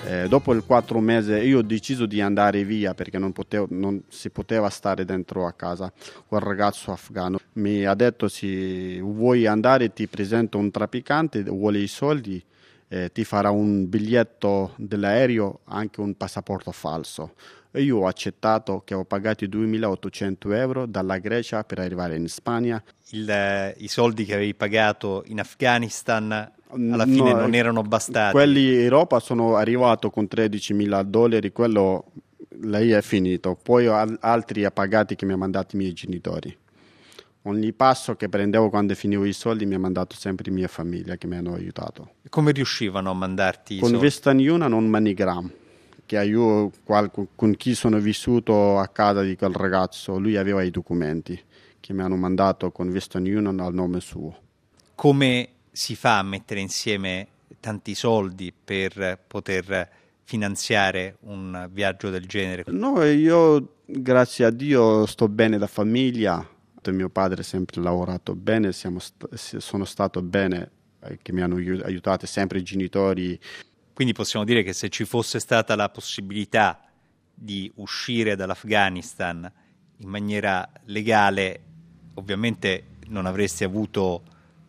Eh, 0.07 0.29
dopo 0.29 0.53
il 0.53 0.65
quattro 0.65 1.01
mesi 1.01 1.33
io 1.33 1.59
ho 1.59 1.63
deciso 1.63 2.07
di 2.07 2.21
andare 2.21 2.65
via 2.65 2.95
perché 2.95 3.19
non, 3.19 3.33
potevo, 3.33 3.67
non, 3.71 4.03
si 4.09 4.29
poteva 4.31 4.69
stare 4.71 5.05
dentro 5.05 5.47
a 5.47 5.53
casa. 5.53 5.93
Quel 6.27 6.41
ragazzo 6.41 6.91
afgano 6.91 7.39
mi 7.55 7.85
ha 7.85 7.95
detto 7.95 8.29
se 8.29 9.01
vuoi 9.01 9.47
andare 9.47 9.93
ti 9.93 10.07
presento 10.09 10.59
un 10.59 10.71
trafficante, 10.71 11.43
vuole 11.45 11.79
i 11.79 11.87
soldi, 11.87 12.45
eh, 12.89 13.11
ti 13.13 13.25
farà 13.25 13.51
un 13.51 13.89
biglietto 13.89 14.73
dell'aereo, 14.77 15.61
anche 15.65 16.01
un 16.01 16.17
passaporto 16.17 16.71
falso. 16.71 17.35
E 17.71 17.83
io 17.83 17.99
ho 17.99 18.07
accettato 18.07 18.83
che 18.85 18.95
ho 18.95 19.05
pagato 19.05 19.45
2.800 19.45 20.55
euro 20.55 20.87
dalla 20.87 21.19
Grecia 21.19 21.65
per 21.65 21.81
arrivare 21.81 22.17
in 22.17 22.29
Spagna. 22.29 22.83
Il, 23.11 23.29
eh, 23.29 23.75
I 23.79 23.89
soldi 23.89 24.25
che 24.25 24.35
avevi 24.35 24.55
pagato 24.55 25.25
in 25.27 25.41
Afghanistan 25.41 26.53
alla 26.69 27.05
fine 27.05 27.33
no, 27.33 27.41
non 27.41 27.55
erano 27.55 27.83
bastati. 27.83 28.33
Quelli 28.33 28.75
in 28.75 28.81
Europa 28.81 29.21
sono 29.21 29.57
arrivato 29.57 30.11
con 30.11 30.29
13.000 30.31 31.03
dollari, 31.03 31.53
quello 31.53 32.13
lei 32.61 32.93
è 32.93 33.03
finito. 33.03 33.59
Poi 33.61 33.87
ho 33.87 34.17
altri 34.21 34.67
pagati 34.73 35.15
che 35.17 35.25
mi 35.25 35.33
hanno 35.33 35.41
mandato 35.41 35.77
i 35.77 35.79
miei 35.79 35.93
genitori. 35.93 36.57
Ogni 37.47 37.75
passo 37.75 38.17
che 38.17 38.31
prendevo 38.31 38.71
quando 38.71 38.95
finivo 38.95 39.27
i 39.27 39.35
soldi 39.35 39.67
mi 39.67 39.75
ha 39.75 39.79
mandato 39.79 40.17
sempre 40.17 40.51
mia 40.51 40.67
famiglia 40.67 41.17
che 41.17 41.27
mi 41.27 41.37
hanno 41.37 41.53
aiutato. 41.53 42.15
Come 42.31 42.53
riuscivano 42.53 43.11
a 43.11 43.15
mandarti 43.15 43.75
i 43.75 43.79
con 43.81 43.91
soldi? 43.91 44.05
Western 44.05 44.39
Union 44.39 44.73
un 44.73 44.87
MoneyGram, 44.87 45.53
che 46.07 46.25
io 46.25 46.71
con 47.35 47.55
chi 47.57 47.75
sono 47.75 47.99
vissuto 47.99 48.79
a 48.79 48.89
casa 48.89 49.21
di 49.21 49.37
quel 49.37 49.53
ragazzo, 49.53 50.19
lui 50.19 50.37
aveva 50.37 50.63
i 50.63 50.71
documenti 50.71 51.39
che 51.81 51.93
mi 51.93 52.01
hanno 52.01 52.17
mandato 52.17 52.71
con 52.71 52.89
Western 52.89 53.25
Union 53.25 53.61
al 53.61 53.75
nome 53.75 54.01
suo. 54.01 54.39
Come 54.95 55.49
si 55.71 55.95
fa 55.97 56.19
a 56.21 56.23
mettere 56.23 56.61
insieme 56.61 57.29
tanti 57.61 57.95
soldi 57.95 58.53
per 58.53 59.19
poter 59.27 59.91
finanziare 60.23 61.17
un 61.21 61.69
viaggio 61.71 62.09
del 62.09 62.25
genere? 62.25 62.65
No, 62.69 63.03
io 63.05 63.75
grazie 63.85 64.47
a 64.47 64.51
Dio 64.51 65.05
sto 65.05 65.29
bene 65.29 65.59
da 65.59 65.67
famiglia, 65.67 66.49
mio 66.93 67.09
padre 67.09 67.41
ha 67.41 67.45
sempre 67.45 67.81
lavorato 67.81 68.35
bene, 68.35 68.73
st- 68.73 69.35
sono 69.35 69.85
stato 69.85 70.21
bene, 70.23 70.71
eh, 71.01 71.19
che 71.23 71.33
mi 71.33 71.41
hanno 71.41 71.57
aiutato 71.57 72.27
sempre 72.27 72.59
i 72.59 72.63
genitori. 72.63 73.39
Quindi 73.93 74.13
possiamo 74.13 74.45
dire 74.45 74.63
che 74.63 74.73
se 74.73 74.89
ci 74.89 75.05
fosse 75.05 75.39
stata 75.39 75.77
la 75.77 75.89
possibilità 75.89 76.81
di 77.33 77.71
uscire 77.77 78.37
dall'Afghanistan 78.37 79.51
in 79.99 80.09
maniera 80.09 80.69
legale, 80.85 81.63
ovviamente 82.15 82.87
non 83.09 83.27
avresti 83.27 83.65
avuto 83.65 84.23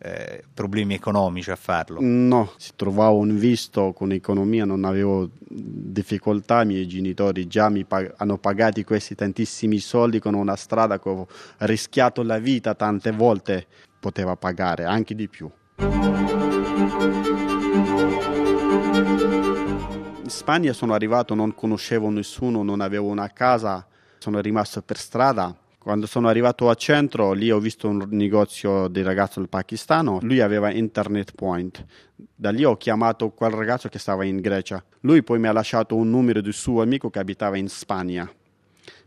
eh, 0.06 0.44
problemi 0.54 0.94
economici 0.94 1.50
a 1.50 1.56
farlo? 1.56 1.98
No, 2.00 2.52
si 2.58 2.70
trovava 2.76 3.10
un 3.10 3.36
visto 3.36 3.92
con 3.92 4.06
l'economia, 4.08 4.64
non 4.64 4.84
avevo 4.84 5.28
difficoltà, 5.40 6.62
i 6.62 6.66
miei 6.66 6.86
genitori 6.86 7.48
già 7.48 7.68
mi 7.68 7.84
pag- 7.84 8.14
hanno 8.16 8.38
pagato 8.38 8.80
questi 8.84 9.16
tantissimi 9.16 9.78
soldi 9.78 10.20
con 10.20 10.34
una 10.34 10.54
strada 10.54 11.00
che 11.00 11.08
ho 11.08 11.26
rischiato 11.58 12.22
la 12.22 12.38
vita 12.38 12.74
tante 12.74 13.10
volte, 13.10 13.66
poteva 13.98 14.36
pagare 14.36 14.84
anche 14.84 15.16
di 15.16 15.26
più. 15.28 15.50
In 20.22 20.32
Spagna 20.32 20.72
sono 20.72 20.94
arrivato, 20.94 21.34
non 21.34 21.52
conoscevo 21.52 22.10
nessuno, 22.10 22.62
non 22.62 22.80
avevo 22.80 23.08
una 23.08 23.32
casa, 23.32 23.84
sono 24.18 24.40
rimasto 24.40 24.82
per 24.82 24.98
strada 24.98 25.56
quando 25.86 26.06
sono 26.06 26.26
arrivato 26.26 26.68
a 26.68 26.74
centro, 26.74 27.32
lì 27.32 27.48
ho 27.48 27.60
visto 27.60 27.86
un 27.86 28.08
negozio 28.10 28.88
di 28.88 29.02
ragazzo 29.02 29.38
del 29.38 29.48
pakistano, 29.48 30.18
lui 30.22 30.40
aveva 30.40 30.72
internet 30.72 31.30
point. 31.32 31.86
Da 32.34 32.50
lì 32.50 32.64
ho 32.64 32.76
chiamato 32.76 33.30
quel 33.30 33.52
ragazzo 33.52 33.88
che 33.88 34.00
stava 34.00 34.24
in 34.24 34.40
Grecia. 34.40 34.84
Lui 35.02 35.22
poi 35.22 35.38
mi 35.38 35.46
ha 35.46 35.52
lasciato 35.52 35.94
un 35.94 36.10
numero 36.10 36.40
di 36.40 36.50
suo 36.50 36.82
amico 36.82 37.08
che 37.08 37.20
abitava 37.20 37.56
in 37.56 37.68
Spagna. 37.68 38.28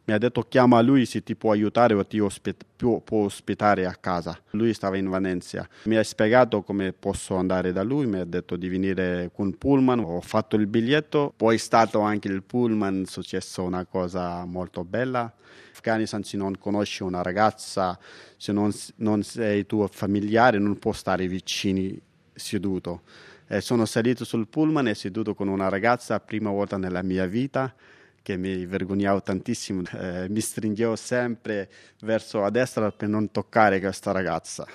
Mi 0.10 0.16
ha 0.16 0.18
detto 0.18 0.42
chiama 0.42 0.82
lui 0.82 1.06
se 1.06 1.22
ti 1.22 1.36
può 1.36 1.52
aiutare 1.52 1.94
o 1.94 2.04
ti 2.04 2.18
ospit- 2.18 2.66
può, 2.76 3.00
può 3.00 3.26
ospitare 3.26 3.86
a 3.86 3.94
casa. 3.94 4.36
Lui 4.52 4.74
stava 4.74 4.98
in 4.98 5.08
Venezia. 5.08 5.70
Mi 5.84 5.98
ha 5.98 6.04
spiegato 6.04 6.64
come 6.64 6.94
posso 6.94 7.36
andare 7.36 7.72
da 7.72 7.84
lui, 7.84 8.08
mi 8.08 8.18
ha 8.18 8.26
detto 8.26 8.56
di 8.56 8.70
venire 8.70 9.30
con 9.32 9.56
pullman. 9.56 10.00
Ho 10.00 10.20
fatto 10.22 10.56
il 10.56 10.66
biglietto, 10.66 11.32
poi 11.38 11.58
è 11.58 11.60
stato 11.60 12.00
anche 12.00 12.28
il 12.28 12.42
pullman, 12.42 13.04
è 13.04 13.06
successo 13.08 13.62
una 13.62 13.86
cosa 13.86 14.46
molto 14.46 14.84
bella 14.84 15.32
Afghanistan 15.74 16.24
se 16.24 16.38
non 16.38 16.58
conosci 16.58 17.04
una 17.04 17.22
ragazza, 17.22 17.98
se 18.36 18.52
non, 18.52 18.72
non 18.96 19.22
sei 19.22 19.68
tuo 19.68 19.88
familiare, 19.88 20.58
non 20.58 20.80
può 20.80 20.92
stare 20.92 21.28
vicini 21.28 22.02
seduto. 22.34 23.04
E 23.48 23.62
sono 23.62 23.86
salito 23.86 24.26
sul 24.26 24.48
pullman 24.48 24.88
e 24.88 24.96
seduto 24.96 25.36
con 25.36 25.48
una 25.50 25.70
ragazza, 25.70 26.20
prima 26.20 26.50
volta 26.50 26.78
nella 26.78 27.04
mia 27.04 27.28
vita, 27.28 27.74
che 28.22 28.38
mi 28.38 28.66
vergognavo 28.66 29.22
tantissimo, 29.22 29.84
eh, 29.94 30.28
mi 30.30 30.42
stringevo 30.42 30.96
sempre 30.96 31.70
verso 32.02 32.40
la 32.40 32.50
destra 32.50 32.92
per 32.92 33.08
non 33.08 33.32
toccare 33.32 33.80
questa 33.80 34.12
ragazza. 34.12 34.68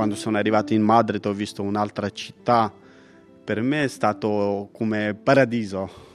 quando 0.00 0.16
sono 0.16 0.38
arrivato 0.38 0.72
in 0.72 0.80
Madrid 0.80 1.22
ho 1.26 1.32
visto 1.34 1.62
un'altra 1.62 2.08
città, 2.08 2.72
per 3.44 3.60
me 3.60 3.84
è 3.84 3.86
stato 3.88 4.70
come 4.72 5.14
paradiso, 5.14 6.09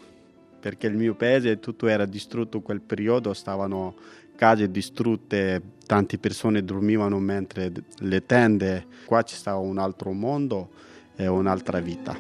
perché 0.65 0.88
il 0.88 0.95
mio 0.95 1.13
paese 1.13 1.60
tutto 1.60 1.86
era 1.86 2.08
distrutto 2.08 2.58
in 2.58 2.63
quel 2.63 2.82
periodo, 2.82 3.34
stavano 3.34 3.93
case 4.36 4.71
distrutte, 4.71 5.62
tante 5.86 6.17
persone 6.17 6.63
dormivano 6.63 7.19
mentre 7.19 7.71
le 7.99 8.25
tende, 8.25 8.88
qua 9.06 9.21
ci 9.21 9.36
stava 9.36 9.60
un 9.60 9.78
altro 9.78 10.12
mondo 10.12 10.69
e 11.15 11.28
un'altra 11.28 11.80
vita. 11.80 12.17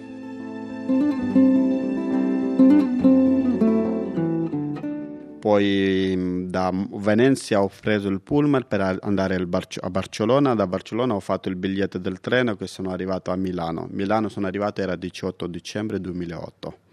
poi 5.39 6.47
da 6.49 6.71
Venezia 6.73 7.61
ho 7.61 7.69
preso 7.81 8.09
il 8.09 8.21
pullman 8.21 8.65
per 8.67 8.99
andare 9.01 9.35
a 9.35 9.89
Barcellona, 9.89 10.53
da 10.53 10.67
Barcellona 10.67 11.15
ho 11.15 11.19
fatto 11.19 11.49
il 11.49 11.55
biglietto 11.55 11.97
del 11.97 12.19
treno 12.19 12.55
che 12.55 12.65
sono 12.65 12.89
arrivato 12.91 13.29
a 13.31 13.35
Milano. 13.35 13.87
Milano 13.91 14.27
sono 14.29 14.47
arrivato 14.47 14.81
era 14.81 14.95
18 14.95 15.45
dicembre 15.47 16.01
2008. 16.01 16.84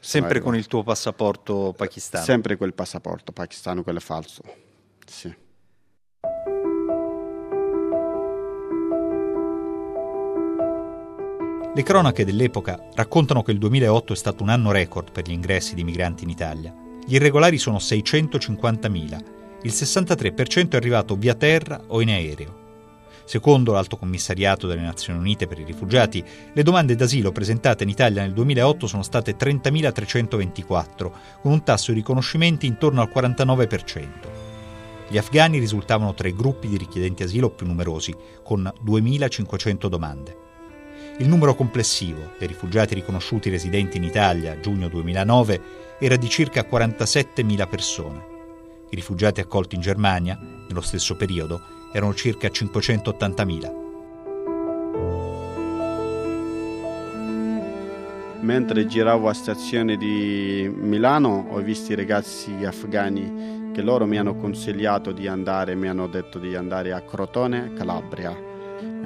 Sempre 0.00 0.40
con 0.40 0.54
il 0.54 0.66
tuo 0.66 0.82
passaporto 0.82 1.74
pakistano? 1.76 2.24
Sempre 2.24 2.56
quel 2.56 2.74
passaporto 2.74 3.32
pakistano, 3.32 3.82
quello 3.82 4.00
falso, 4.00 4.42
sì. 5.06 5.34
Le 11.74 11.82
cronache 11.82 12.24
dell'epoca 12.24 12.88
raccontano 12.94 13.42
che 13.42 13.52
il 13.52 13.58
2008 13.58 14.12
è 14.12 14.16
stato 14.16 14.42
un 14.42 14.48
anno 14.48 14.70
record 14.70 15.12
per 15.12 15.28
gli 15.28 15.32
ingressi 15.32 15.74
di 15.74 15.84
migranti 15.84 16.24
in 16.24 16.30
Italia 16.30 16.84
gli 17.08 17.14
irregolari 17.14 17.56
sono 17.56 17.76
650.000, 17.76 19.24
il 19.62 19.70
63% 19.70 20.70
è 20.70 20.76
arrivato 20.76 21.14
via 21.14 21.34
terra 21.34 21.80
o 21.86 22.00
in 22.00 22.08
aereo. 22.08 22.65
Secondo 23.26 23.72
l'Alto 23.72 23.96
Commissariato 23.96 24.68
delle 24.68 24.82
Nazioni 24.82 25.18
Unite 25.18 25.48
per 25.48 25.58
i 25.58 25.64
rifugiati, 25.64 26.24
le 26.52 26.62
domande 26.62 26.94
d'asilo 26.94 27.32
presentate 27.32 27.82
in 27.82 27.88
Italia 27.88 28.22
nel 28.22 28.32
2008 28.32 28.86
sono 28.86 29.02
state 29.02 29.36
30.324, 29.36 31.10
con 31.42 31.50
un 31.50 31.64
tasso 31.64 31.90
di 31.90 31.98
riconoscimenti 31.98 32.66
intorno 32.66 33.00
al 33.00 33.10
49%. 33.12 34.08
Gli 35.08 35.18
afghani 35.18 35.58
risultavano 35.58 36.14
tra 36.14 36.28
i 36.28 36.36
gruppi 36.36 36.68
di 36.68 36.76
richiedenti 36.76 37.24
asilo 37.24 37.50
più 37.50 37.66
numerosi, 37.66 38.14
con 38.44 38.72
2.500 38.84 39.86
domande. 39.88 40.36
Il 41.18 41.26
numero 41.26 41.56
complessivo 41.56 42.30
dei 42.38 42.46
rifugiati 42.46 42.94
riconosciuti 42.94 43.50
residenti 43.50 43.96
in 43.96 44.04
Italia 44.04 44.52
a 44.52 44.60
giugno 44.60 44.86
2009 44.86 45.60
era 45.98 46.14
di 46.14 46.28
circa 46.28 46.64
47.000 46.64 47.68
persone. 47.68 48.26
I 48.88 48.94
rifugiati 48.94 49.40
accolti 49.40 49.74
in 49.74 49.80
Germania, 49.80 50.38
nello 50.68 50.80
stesso 50.80 51.16
periodo, 51.16 51.75
erano 51.92 52.14
circa 52.14 52.48
580.000. 52.48 53.84
Mentre 58.40 58.86
giravo 58.86 59.28
a 59.28 59.34
stazione 59.34 59.96
di 59.96 60.72
Milano 60.72 61.46
ho 61.50 61.58
visto 61.58 61.92
i 61.92 61.96
ragazzi 61.96 62.52
afghani 62.64 63.72
che 63.72 63.82
loro 63.82 64.06
mi 64.06 64.18
hanno 64.18 64.36
consigliato 64.36 65.10
di 65.10 65.26
andare, 65.26 65.74
mi 65.74 65.88
hanno 65.88 66.06
detto 66.06 66.38
di 66.38 66.54
andare 66.54 66.92
a 66.92 67.00
Crotone, 67.02 67.72
Calabria. 67.74 68.45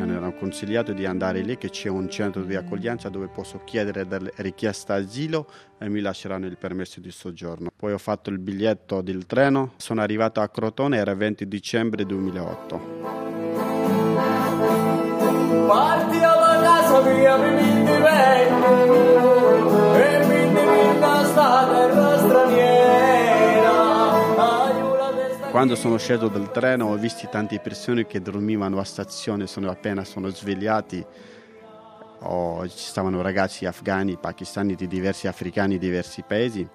Mi 0.05 0.17
hanno 0.17 0.33
consigliato 0.33 0.93
di 0.93 1.05
andare 1.05 1.41
lì 1.41 1.59
che 1.59 1.69
c'è 1.69 1.89
un 1.89 2.09
centro 2.09 2.43
di 2.43 2.57
accoglienza 2.57 3.09
dove 3.09 3.29
posso 3.29 3.61
chiedere 3.65 4.07
delle 4.07 4.33
richieste 4.37 4.93
asilo 4.93 5.47
e 5.79 5.89
mi 5.89 6.01
lasceranno 6.01 6.47
il 6.47 6.57
permesso 6.57 7.01
di 7.01 7.11
soggiorno. 7.11 7.71
Poi 7.77 7.93
ho 7.93 7.99
fatto 7.99 8.31
il 8.31 8.39
biglietto 8.39 9.03
del 9.03 9.27
treno, 9.27 9.73
sono 9.77 10.01
arrivato 10.01 10.41
a 10.41 10.49
Crotone, 10.49 10.97
era 10.97 11.15
20 11.15 11.47
dicembre 11.47 12.07
2008. 12.07 12.81
Parti 15.67 16.17
alla 16.19 16.61
casa 16.63 17.03
mia, 17.03 17.37
mi 17.37 17.71
Quando 25.51 25.75
sono 25.75 25.99
sceso 25.99 26.29
dal 26.29 26.53
treno 26.53 26.87
ho 26.87 26.97
visto 26.97 27.27
tante 27.29 27.59
persone 27.59 28.07
che 28.07 28.23
dormivano 28.23 28.79
a 28.79 28.85
stazione, 28.85 29.49
sono 29.49 29.69
appena 29.69 30.05
sono 30.05 30.29
svegliati. 30.29 31.05
Oh, 32.21 32.69
ci 32.69 32.77
stavano 32.77 33.21
ragazzi 33.21 33.67
afghani, 33.67 34.17
pakistani 34.17 34.77
di 34.77 34.87
diversi 34.87 35.27
africani 35.27 35.77
di 35.77 35.87
diversi 35.87 36.23
paesi. 36.25 36.67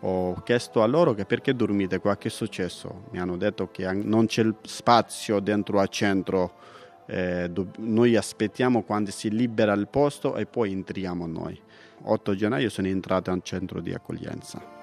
Ho 0.00 0.34
chiesto 0.42 0.82
a 0.82 0.86
loro 0.86 1.14
che 1.14 1.26
perché 1.26 1.54
dormite 1.54 2.00
qua, 2.00 2.16
che 2.16 2.26
è 2.26 2.30
successo? 2.30 3.04
Mi 3.10 3.20
hanno 3.20 3.36
detto 3.36 3.70
che 3.70 3.90
non 3.92 4.26
c'è 4.26 4.44
spazio 4.62 5.38
dentro 5.38 5.78
al 5.78 5.88
centro, 5.88 6.54
eh, 7.06 7.48
noi 7.78 8.16
aspettiamo 8.16 8.82
quando 8.82 9.12
si 9.12 9.30
libera 9.30 9.74
il 9.74 9.86
posto 9.86 10.34
e 10.34 10.46
poi 10.46 10.72
entriamo 10.72 11.24
noi. 11.28 11.58
8 12.02 12.34
gennaio 12.34 12.68
sono 12.68 12.88
entrato 12.88 13.30
al 13.30 13.42
centro 13.44 13.80
di 13.80 13.94
accoglienza. 13.94 14.73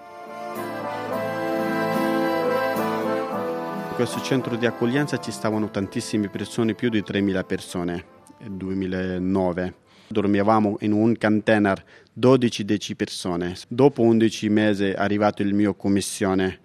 Questo 4.03 4.19
centro 4.21 4.55
di 4.55 4.65
accoglienza 4.65 5.19
ci 5.19 5.31
stavano 5.31 5.69
tantissime 5.69 6.27
persone, 6.27 6.73
più 6.73 6.89
di 6.89 7.03
3.000 7.03 7.45
persone 7.45 8.05
nel 8.39 8.53
2009. 8.53 9.75
Dormivamo 10.07 10.77
in 10.79 10.91
un 10.91 11.15
container 11.15 11.85
12-10 12.19 12.95
persone. 12.95 13.55
Dopo 13.67 14.01
11 14.01 14.49
mesi 14.49 14.85
è 14.85 14.95
arrivato 14.97 15.43
il 15.43 15.53
mio 15.53 15.75
commissione 15.75 16.61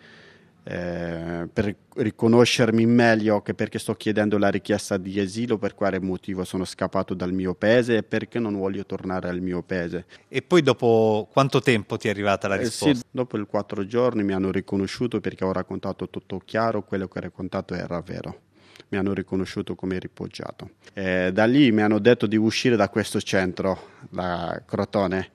eh, 0.69 1.49
per 1.53 1.77
riconoscermi 1.95 2.87
meglio 2.87 3.41
che 3.41 3.55
perché 3.55 3.79
sto 3.79 3.95
chiedendo 3.95 4.37
la 4.37 4.49
richiesta 4.49 4.97
di 4.97 5.21
asilo, 5.21 5.59
per 5.59 5.77
quale 5.77 6.01
motivo 6.01 6.43
sono 6.43 6.65
scappato 6.65 7.15
dal 7.15 7.33
mio 7.33 7.55
paese 7.55 7.99
e 7.99 8.03
perché 8.03 8.41
non 8.41 8.59
voglio 8.59 8.85
tornare 8.85 9.29
al 9.29 9.41
mio 9.41 9.63
paese. 9.63 10.07
E 10.27 10.43
poi 10.43 10.63
dopo 10.63 11.29
quanto 11.31 11.61
tempo 11.61 11.97
ti 11.97 12.09
è 12.09 12.11
arrivata 12.11 12.49
la 12.49 12.57
risposta? 12.57 12.89
Eh 12.91 12.95
sì, 12.97 13.03
dopo 13.13 13.39
i 13.39 13.47
quattro 13.47 13.87
giorni 13.87 14.25
mi 14.25 14.33
hanno 14.33 14.51
riconosciuto 14.51 15.21
perché 15.21 15.45
ho 15.45 15.53
raccontato 15.53 16.11
tutto 16.11 16.41
chiaro, 16.45 16.83
quello 16.83 17.07
che 17.07 17.19
ho 17.19 17.23
raccontato 17.23 17.75
era 17.75 18.01
vero 18.01 18.41
mi 18.89 18.99
hanno 18.99 19.15
riconosciuto 19.15 19.75
come 19.75 19.99
rifugiato. 19.99 20.71
Eh, 20.93 21.31
da 21.33 21.45
lì 21.45 21.73
mi 21.73 21.83
hanno 21.83 21.99
detto 21.99 22.27
di 22.27 22.37
uscire 22.37 22.77
da 22.77 22.89
questo 22.89 23.21
centro, 23.21 23.81
da 24.11 24.63
Crotone. 24.65 25.31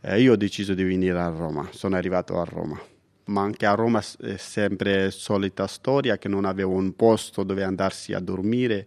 Eh, 0.00 0.20
io 0.22 0.32
ho 0.32 0.36
deciso 0.36 0.72
di 0.72 0.84
venire 0.84 1.18
a 1.18 1.28
Roma, 1.28 1.68
sono 1.72 1.96
arrivato 1.96 2.40
a 2.40 2.44
Roma 2.44 2.80
ma 3.26 3.42
anche 3.42 3.66
a 3.66 3.74
Roma 3.74 4.02
è 4.20 4.36
sempre 4.36 5.10
solita 5.10 5.66
storia 5.66 6.18
che 6.18 6.28
non 6.28 6.44
avevo 6.44 6.72
un 6.72 6.94
posto 6.96 7.42
dove 7.42 7.62
andarsi 7.62 8.12
a 8.12 8.20
dormire, 8.20 8.86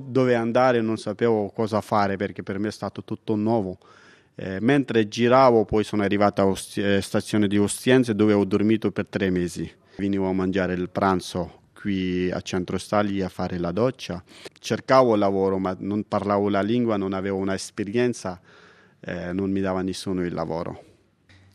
dove 0.00 0.34
andare 0.34 0.80
non 0.80 0.96
sapevo 0.96 1.50
cosa 1.50 1.80
fare 1.80 2.16
perché 2.16 2.42
per 2.42 2.58
me 2.58 2.68
è 2.68 2.72
stato 2.72 3.04
tutto 3.04 3.34
nuovo. 3.36 3.78
Eh, 4.34 4.58
mentre 4.60 5.08
giravo 5.08 5.64
poi 5.64 5.84
sono 5.84 6.02
arrivato 6.02 6.40
a 6.40 6.46
Osti- 6.46 6.80
eh, 6.80 7.00
stazione 7.02 7.46
di 7.46 7.58
Ostiense 7.58 8.14
dove 8.14 8.32
ho 8.32 8.44
dormito 8.44 8.90
per 8.90 9.06
tre 9.06 9.30
mesi. 9.30 9.70
Venivo 9.96 10.28
a 10.28 10.32
mangiare 10.32 10.72
il 10.72 10.88
pranzo 10.88 11.60
qui 11.82 12.30
a 12.30 12.40
Centro 12.40 12.78
Stagli 12.78 13.20
a 13.20 13.28
fare 13.28 13.58
la 13.58 13.72
doccia. 13.72 14.22
Cercavo 14.58 15.16
lavoro 15.16 15.58
ma 15.58 15.76
non 15.78 16.04
parlavo 16.04 16.48
la 16.48 16.62
lingua, 16.62 16.96
non 16.96 17.12
avevo 17.12 17.38
un'esperienza, 17.38 18.40
eh, 19.00 19.32
non 19.32 19.50
mi 19.50 19.60
dava 19.60 19.82
nessuno 19.82 20.24
il 20.24 20.32
lavoro. 20.32 20.82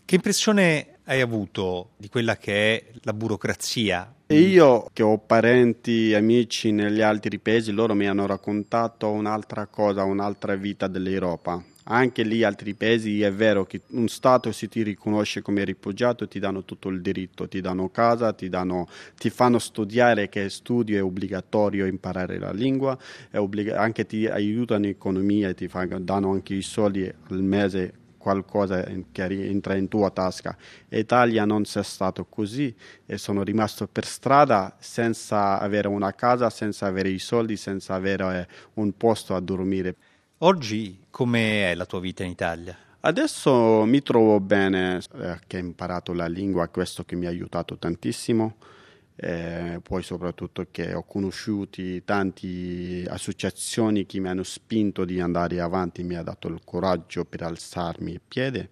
Che 0.06 0.16
impressione 0.16 0.97
hai 1.10 1.22
avuto 1.22 1.92
di 1.98 2.10
quella 2.10 2.36
che 2.36 2.76
è 2.76 2.86
la 3.04 3.14
burocrazia? 3.14 4.14
Io 4.28 4.90
che 4.92 5.04
ho 5.04 5.18
parenti, 5.18 6.14
amici 6.14 6.72
negli 6.72 7.02
altri 7.02 7.40
paesi, 7.40 7.72
loro 7.72 7.94
mi 7.94 8.08
hanno 8.08 8.26
raccontato 8.26 9.10
un'altra 9.10 9.68
cosa, 9.68 10.04
un'altra 10.04 10.56
vita 10.56 10.88
dell'Europa. 10.88 11.64
Anche 11.90 12.24
lì 12.24 12.44
altri 12.44 12.74
paesi 12.74 13.22
è 13.22 13.32
vero 13.32 13.66
che 13.66 13.80
un 13.92 14.10
Stato 14.10 14.52
si 14.52 14.68
ti 14.68 14.84
riconosce 14.84 15.42
come 15.42 15.64
rifugiato, 15.64 16.28
ti 16.28 16.40
danno 16.40 16.66
tutto 16.66 16.90
il 16.90 17.02
diritto, 17.02 17.48
ti 17.48 17.62
danno 17.62 17.88
casa, 17.88 18.34
ti, 18.34 18.50
danno, 18.50 18.90
ti 19.16 19.30
fanno 19.30 19.60
studiare 19.60 20.28
che 20.28 20.50
studio 20.50 20.98
è 20.98 21.02
obbligatorio 21.02 21.86
imparare 21.86 22.38
la 22.38 22.52
lingua, 22.52 22.98
obbliga- 23.36 23.80
anche 23.80 24.06
ti 24.06 24.28
aiutano 24.28 24.84
in 24.84 24.92
economia, 24.92 25.54
ti 25.54 25.70
fanno, 25.70 25.98
danno 26.02 26.32
anche 26.32 26.54
i 26.54 26.62
soldi 26.62 27.10
al 27.30 27.42
mese 27.42 27.94
qualcosa 28.18 28.84
che 29.12 29.24
entra 29.24 29.76
in 29.76 29.88
tua 29.88 30.10
tasca. 30.10 30.56
In 30.90 31.00
Italia 31.00 31.46
non 31.46 31.66
sia 31.66 31.84
stato 31.84 32.26
così 32.26 32.76
e 33.06 33.18
sono 33.18 33.44
rimasto 33.44 33.88
per 33.88 34.06
strada 34.06 34.76
senza 34.80 35.60
avere 35.60 35.88
una 35.88 36.14
casa, 36.14 36.50
senza 36.50 36.86
avere 36.86 37.10
i 37.10 37.20
soldi, 37.20 37.56
senza 37.58 37.94
avere 37.94 38.42
eh, 38.42 38.48
un 38.76 38.96
posto 38.98 39.36
a 39.36 39.40
dormire. 39.40 39.96
Oggi 40.40 41.06
come 41.10 41.72
è 41.72 41.76
la 41.76 41.86
tua 41.86 42.00
vita 42.00 42.24
in 42.24 42.32
Italia? 42.32 42.78
Adesso 43.00 43.86
mi 43.86 44.02
trovo 44.02 44.40
bene, 44.40 45.00
eh, 45.16 45.40
che 45.48 45.58
ho 45.58 45.60
imparato 45.60 46.14
la 46.14 46.28
lingua, 46.28 46.68
questo 46.68 47.06
che 47.06 47.16
mi 47.16 47.26
ha 47.26 47.30
aiutato 47.30 47.78
tantissimo 47.78 48.56
eh, 49.20 49.80
poi 49.82 50.04
soprattutto 50.04 50.68
che 50.70 50.94
ho 50.94 51.04
conosciuto 51.04 51.82
tante 52.06 53.04
associazioni 53.08 54.06
che 54.06 54.20
mi 54.20 54.28
hanno 54.28 54.44
spinto 54.44 55.06
di 55.06 55.20
andare 55.20 55.60
avanti, 55.60 56.04
mi 56.04 56.16
ha 56.16 56.22
dato 56.22 56.48
il 56.48 56.62
coraggio 56.64 57.26
per 57.26 57.42
alzarmi 57.42 58.12
in 58.12 58.20
piedi. 58.28 58.68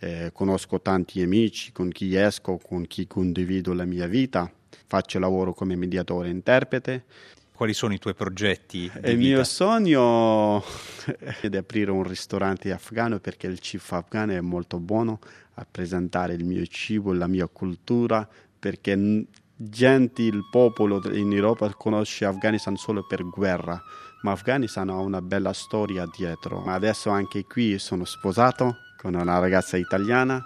Eh, 0.00 0.30
conosco 0.32 0.80
tanti 0.80 1.22
amici 1.22 1.70
con 1.70 1.90
chi 1.90 2.14
esco, 2.16 2.58
con 2.58 2.86
chi 2.86 3.06
condivido 3.06 3.72
la 3.72 3.84
mia 3.84 4.06
vita, 4.06 4.50
faccio 4.86 5.20
lavoro 5.20 5.54
come 5.54 5.76
mediatore 5.76 6.28
interprete. 6.28 7.04
Quali 7.52 7.72
sono 7.72 7.94
i 7.94 7.98
tuoi 7.98 8.14
progetti? 8.14 8.84
il 8.84 8.90
vita? 9.00 9.16
mio 9.16 9.44
sogno 9.44 10.62
è 11.40 11.48
di 11.48 11.56
aprire 11.56 11.92
un 11.92 12.04
ristorante 12.04 12.72
afghano 12.72 13.20
perché 13.20 13.46
il 13.46 13.60
cibo 13.60 13.82
afghano 13.90 14.32
è 14.32 14.40
molto 14.40 14.78
buono 14.80 15.20
a 15.54 15.66
presentare 15.68 16.34
il 16.34 16.44
mio 16.44 16.64
cibo, 16.66 17.12
la 17.12 17.26
mia 17.26 17.46
cultura, 17.48 18.28
perché 18.58 19.26
gente, 19.58 20.22
il 20.22 20.46
popolo 20.48 21.02
in 21.12 21.32
Europa 21.32 21.72
conosce 21.74 22.24
Afghanistan 22.24 22.76
solo 22.76 23.04
per 23.04 23.24
guerra, 23.24 23.82
ma 24.22 24.30
Afghanistan 24.30 24.88
ha 24.88 24.96
una 24.96 25.20
bella 25.20 25.52
storia 25.52 26.06
dietro. 26.06 26.60
Ma 26.60 26.74
adesso 26.74 27.10
anche 27.10 27.44
qui 27.44 27.78
sono 27.78 28.04
sposato 28.04 28.76
con 28.96 29.14
una 29.14 29.38
ragazza 29.38 29.76
italiana 29.76 30.44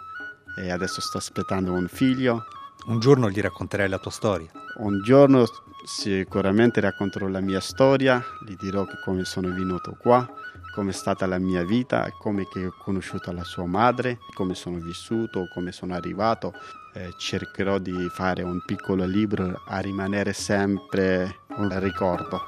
e 0.59 0.71
adesso 0.71 1.01
sto 1.01 1.19
aspettando 1.19 1.73
un 1.73 1.89
figlio. 1.89 2.45
Un 2.87 2.99
giorno 2.99 3.31
gli 3.31 3.41
racconterai 3.41 3.89
la 3.89 3.99
tua 3.99 4.11
storia? 4.11 4.51
Un 4.79 5.03
giorno 5.03 5.45
sicuramente 5.85 6.81
racconterò 6.81 7.27
la 7.27 7.41
mia 7.41 7.61
storia, 7.61 8.23
gli 8.47 8.57
dirò 8.57 8.87
come 9.05 9.25
sono 9.25 9.49
venuto 9.49 9.97
qua, 10.01 10.29
come 10.75 10.91
è 10.91 10.95
stata 10.95 11.27
la 11.27 11.39
mia 11.39 11.65
vita, 11.65 12.11
come 12.19 12.43
ho 12.43 12.75
conosciuto 12.83 13.31
la 13.31 13.45
sua 13.45 13.67
madre, 13.67 14.19
come 14.35 14.55
sono 14.55 14.79
vissuto, 14.79 15.49
come 15.53 15.71
sono 15.71 15.95
arrivato 15.95 16.55
eh, 16.95 17.15
cercherò 17.17 17.79
di 17.79 18.09
fare 18.11 18.43
un 18.43 18.63
piccolo 18.65 19.05
libro 19.05 19.63
a 19.67 19.79
rimanere 19.79 20.33
sempre 20.33 21.41
un 21.57 21.79
ricordo. 21.81 22.41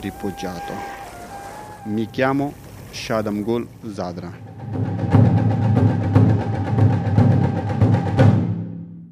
Rifugiato. 0.00 0.72
Mi 1.84 2.08
chiamo 2.10 2.52
Shadam 2.90 3.42
Gul 3.42 3.66
Zadra. 3.82 4.45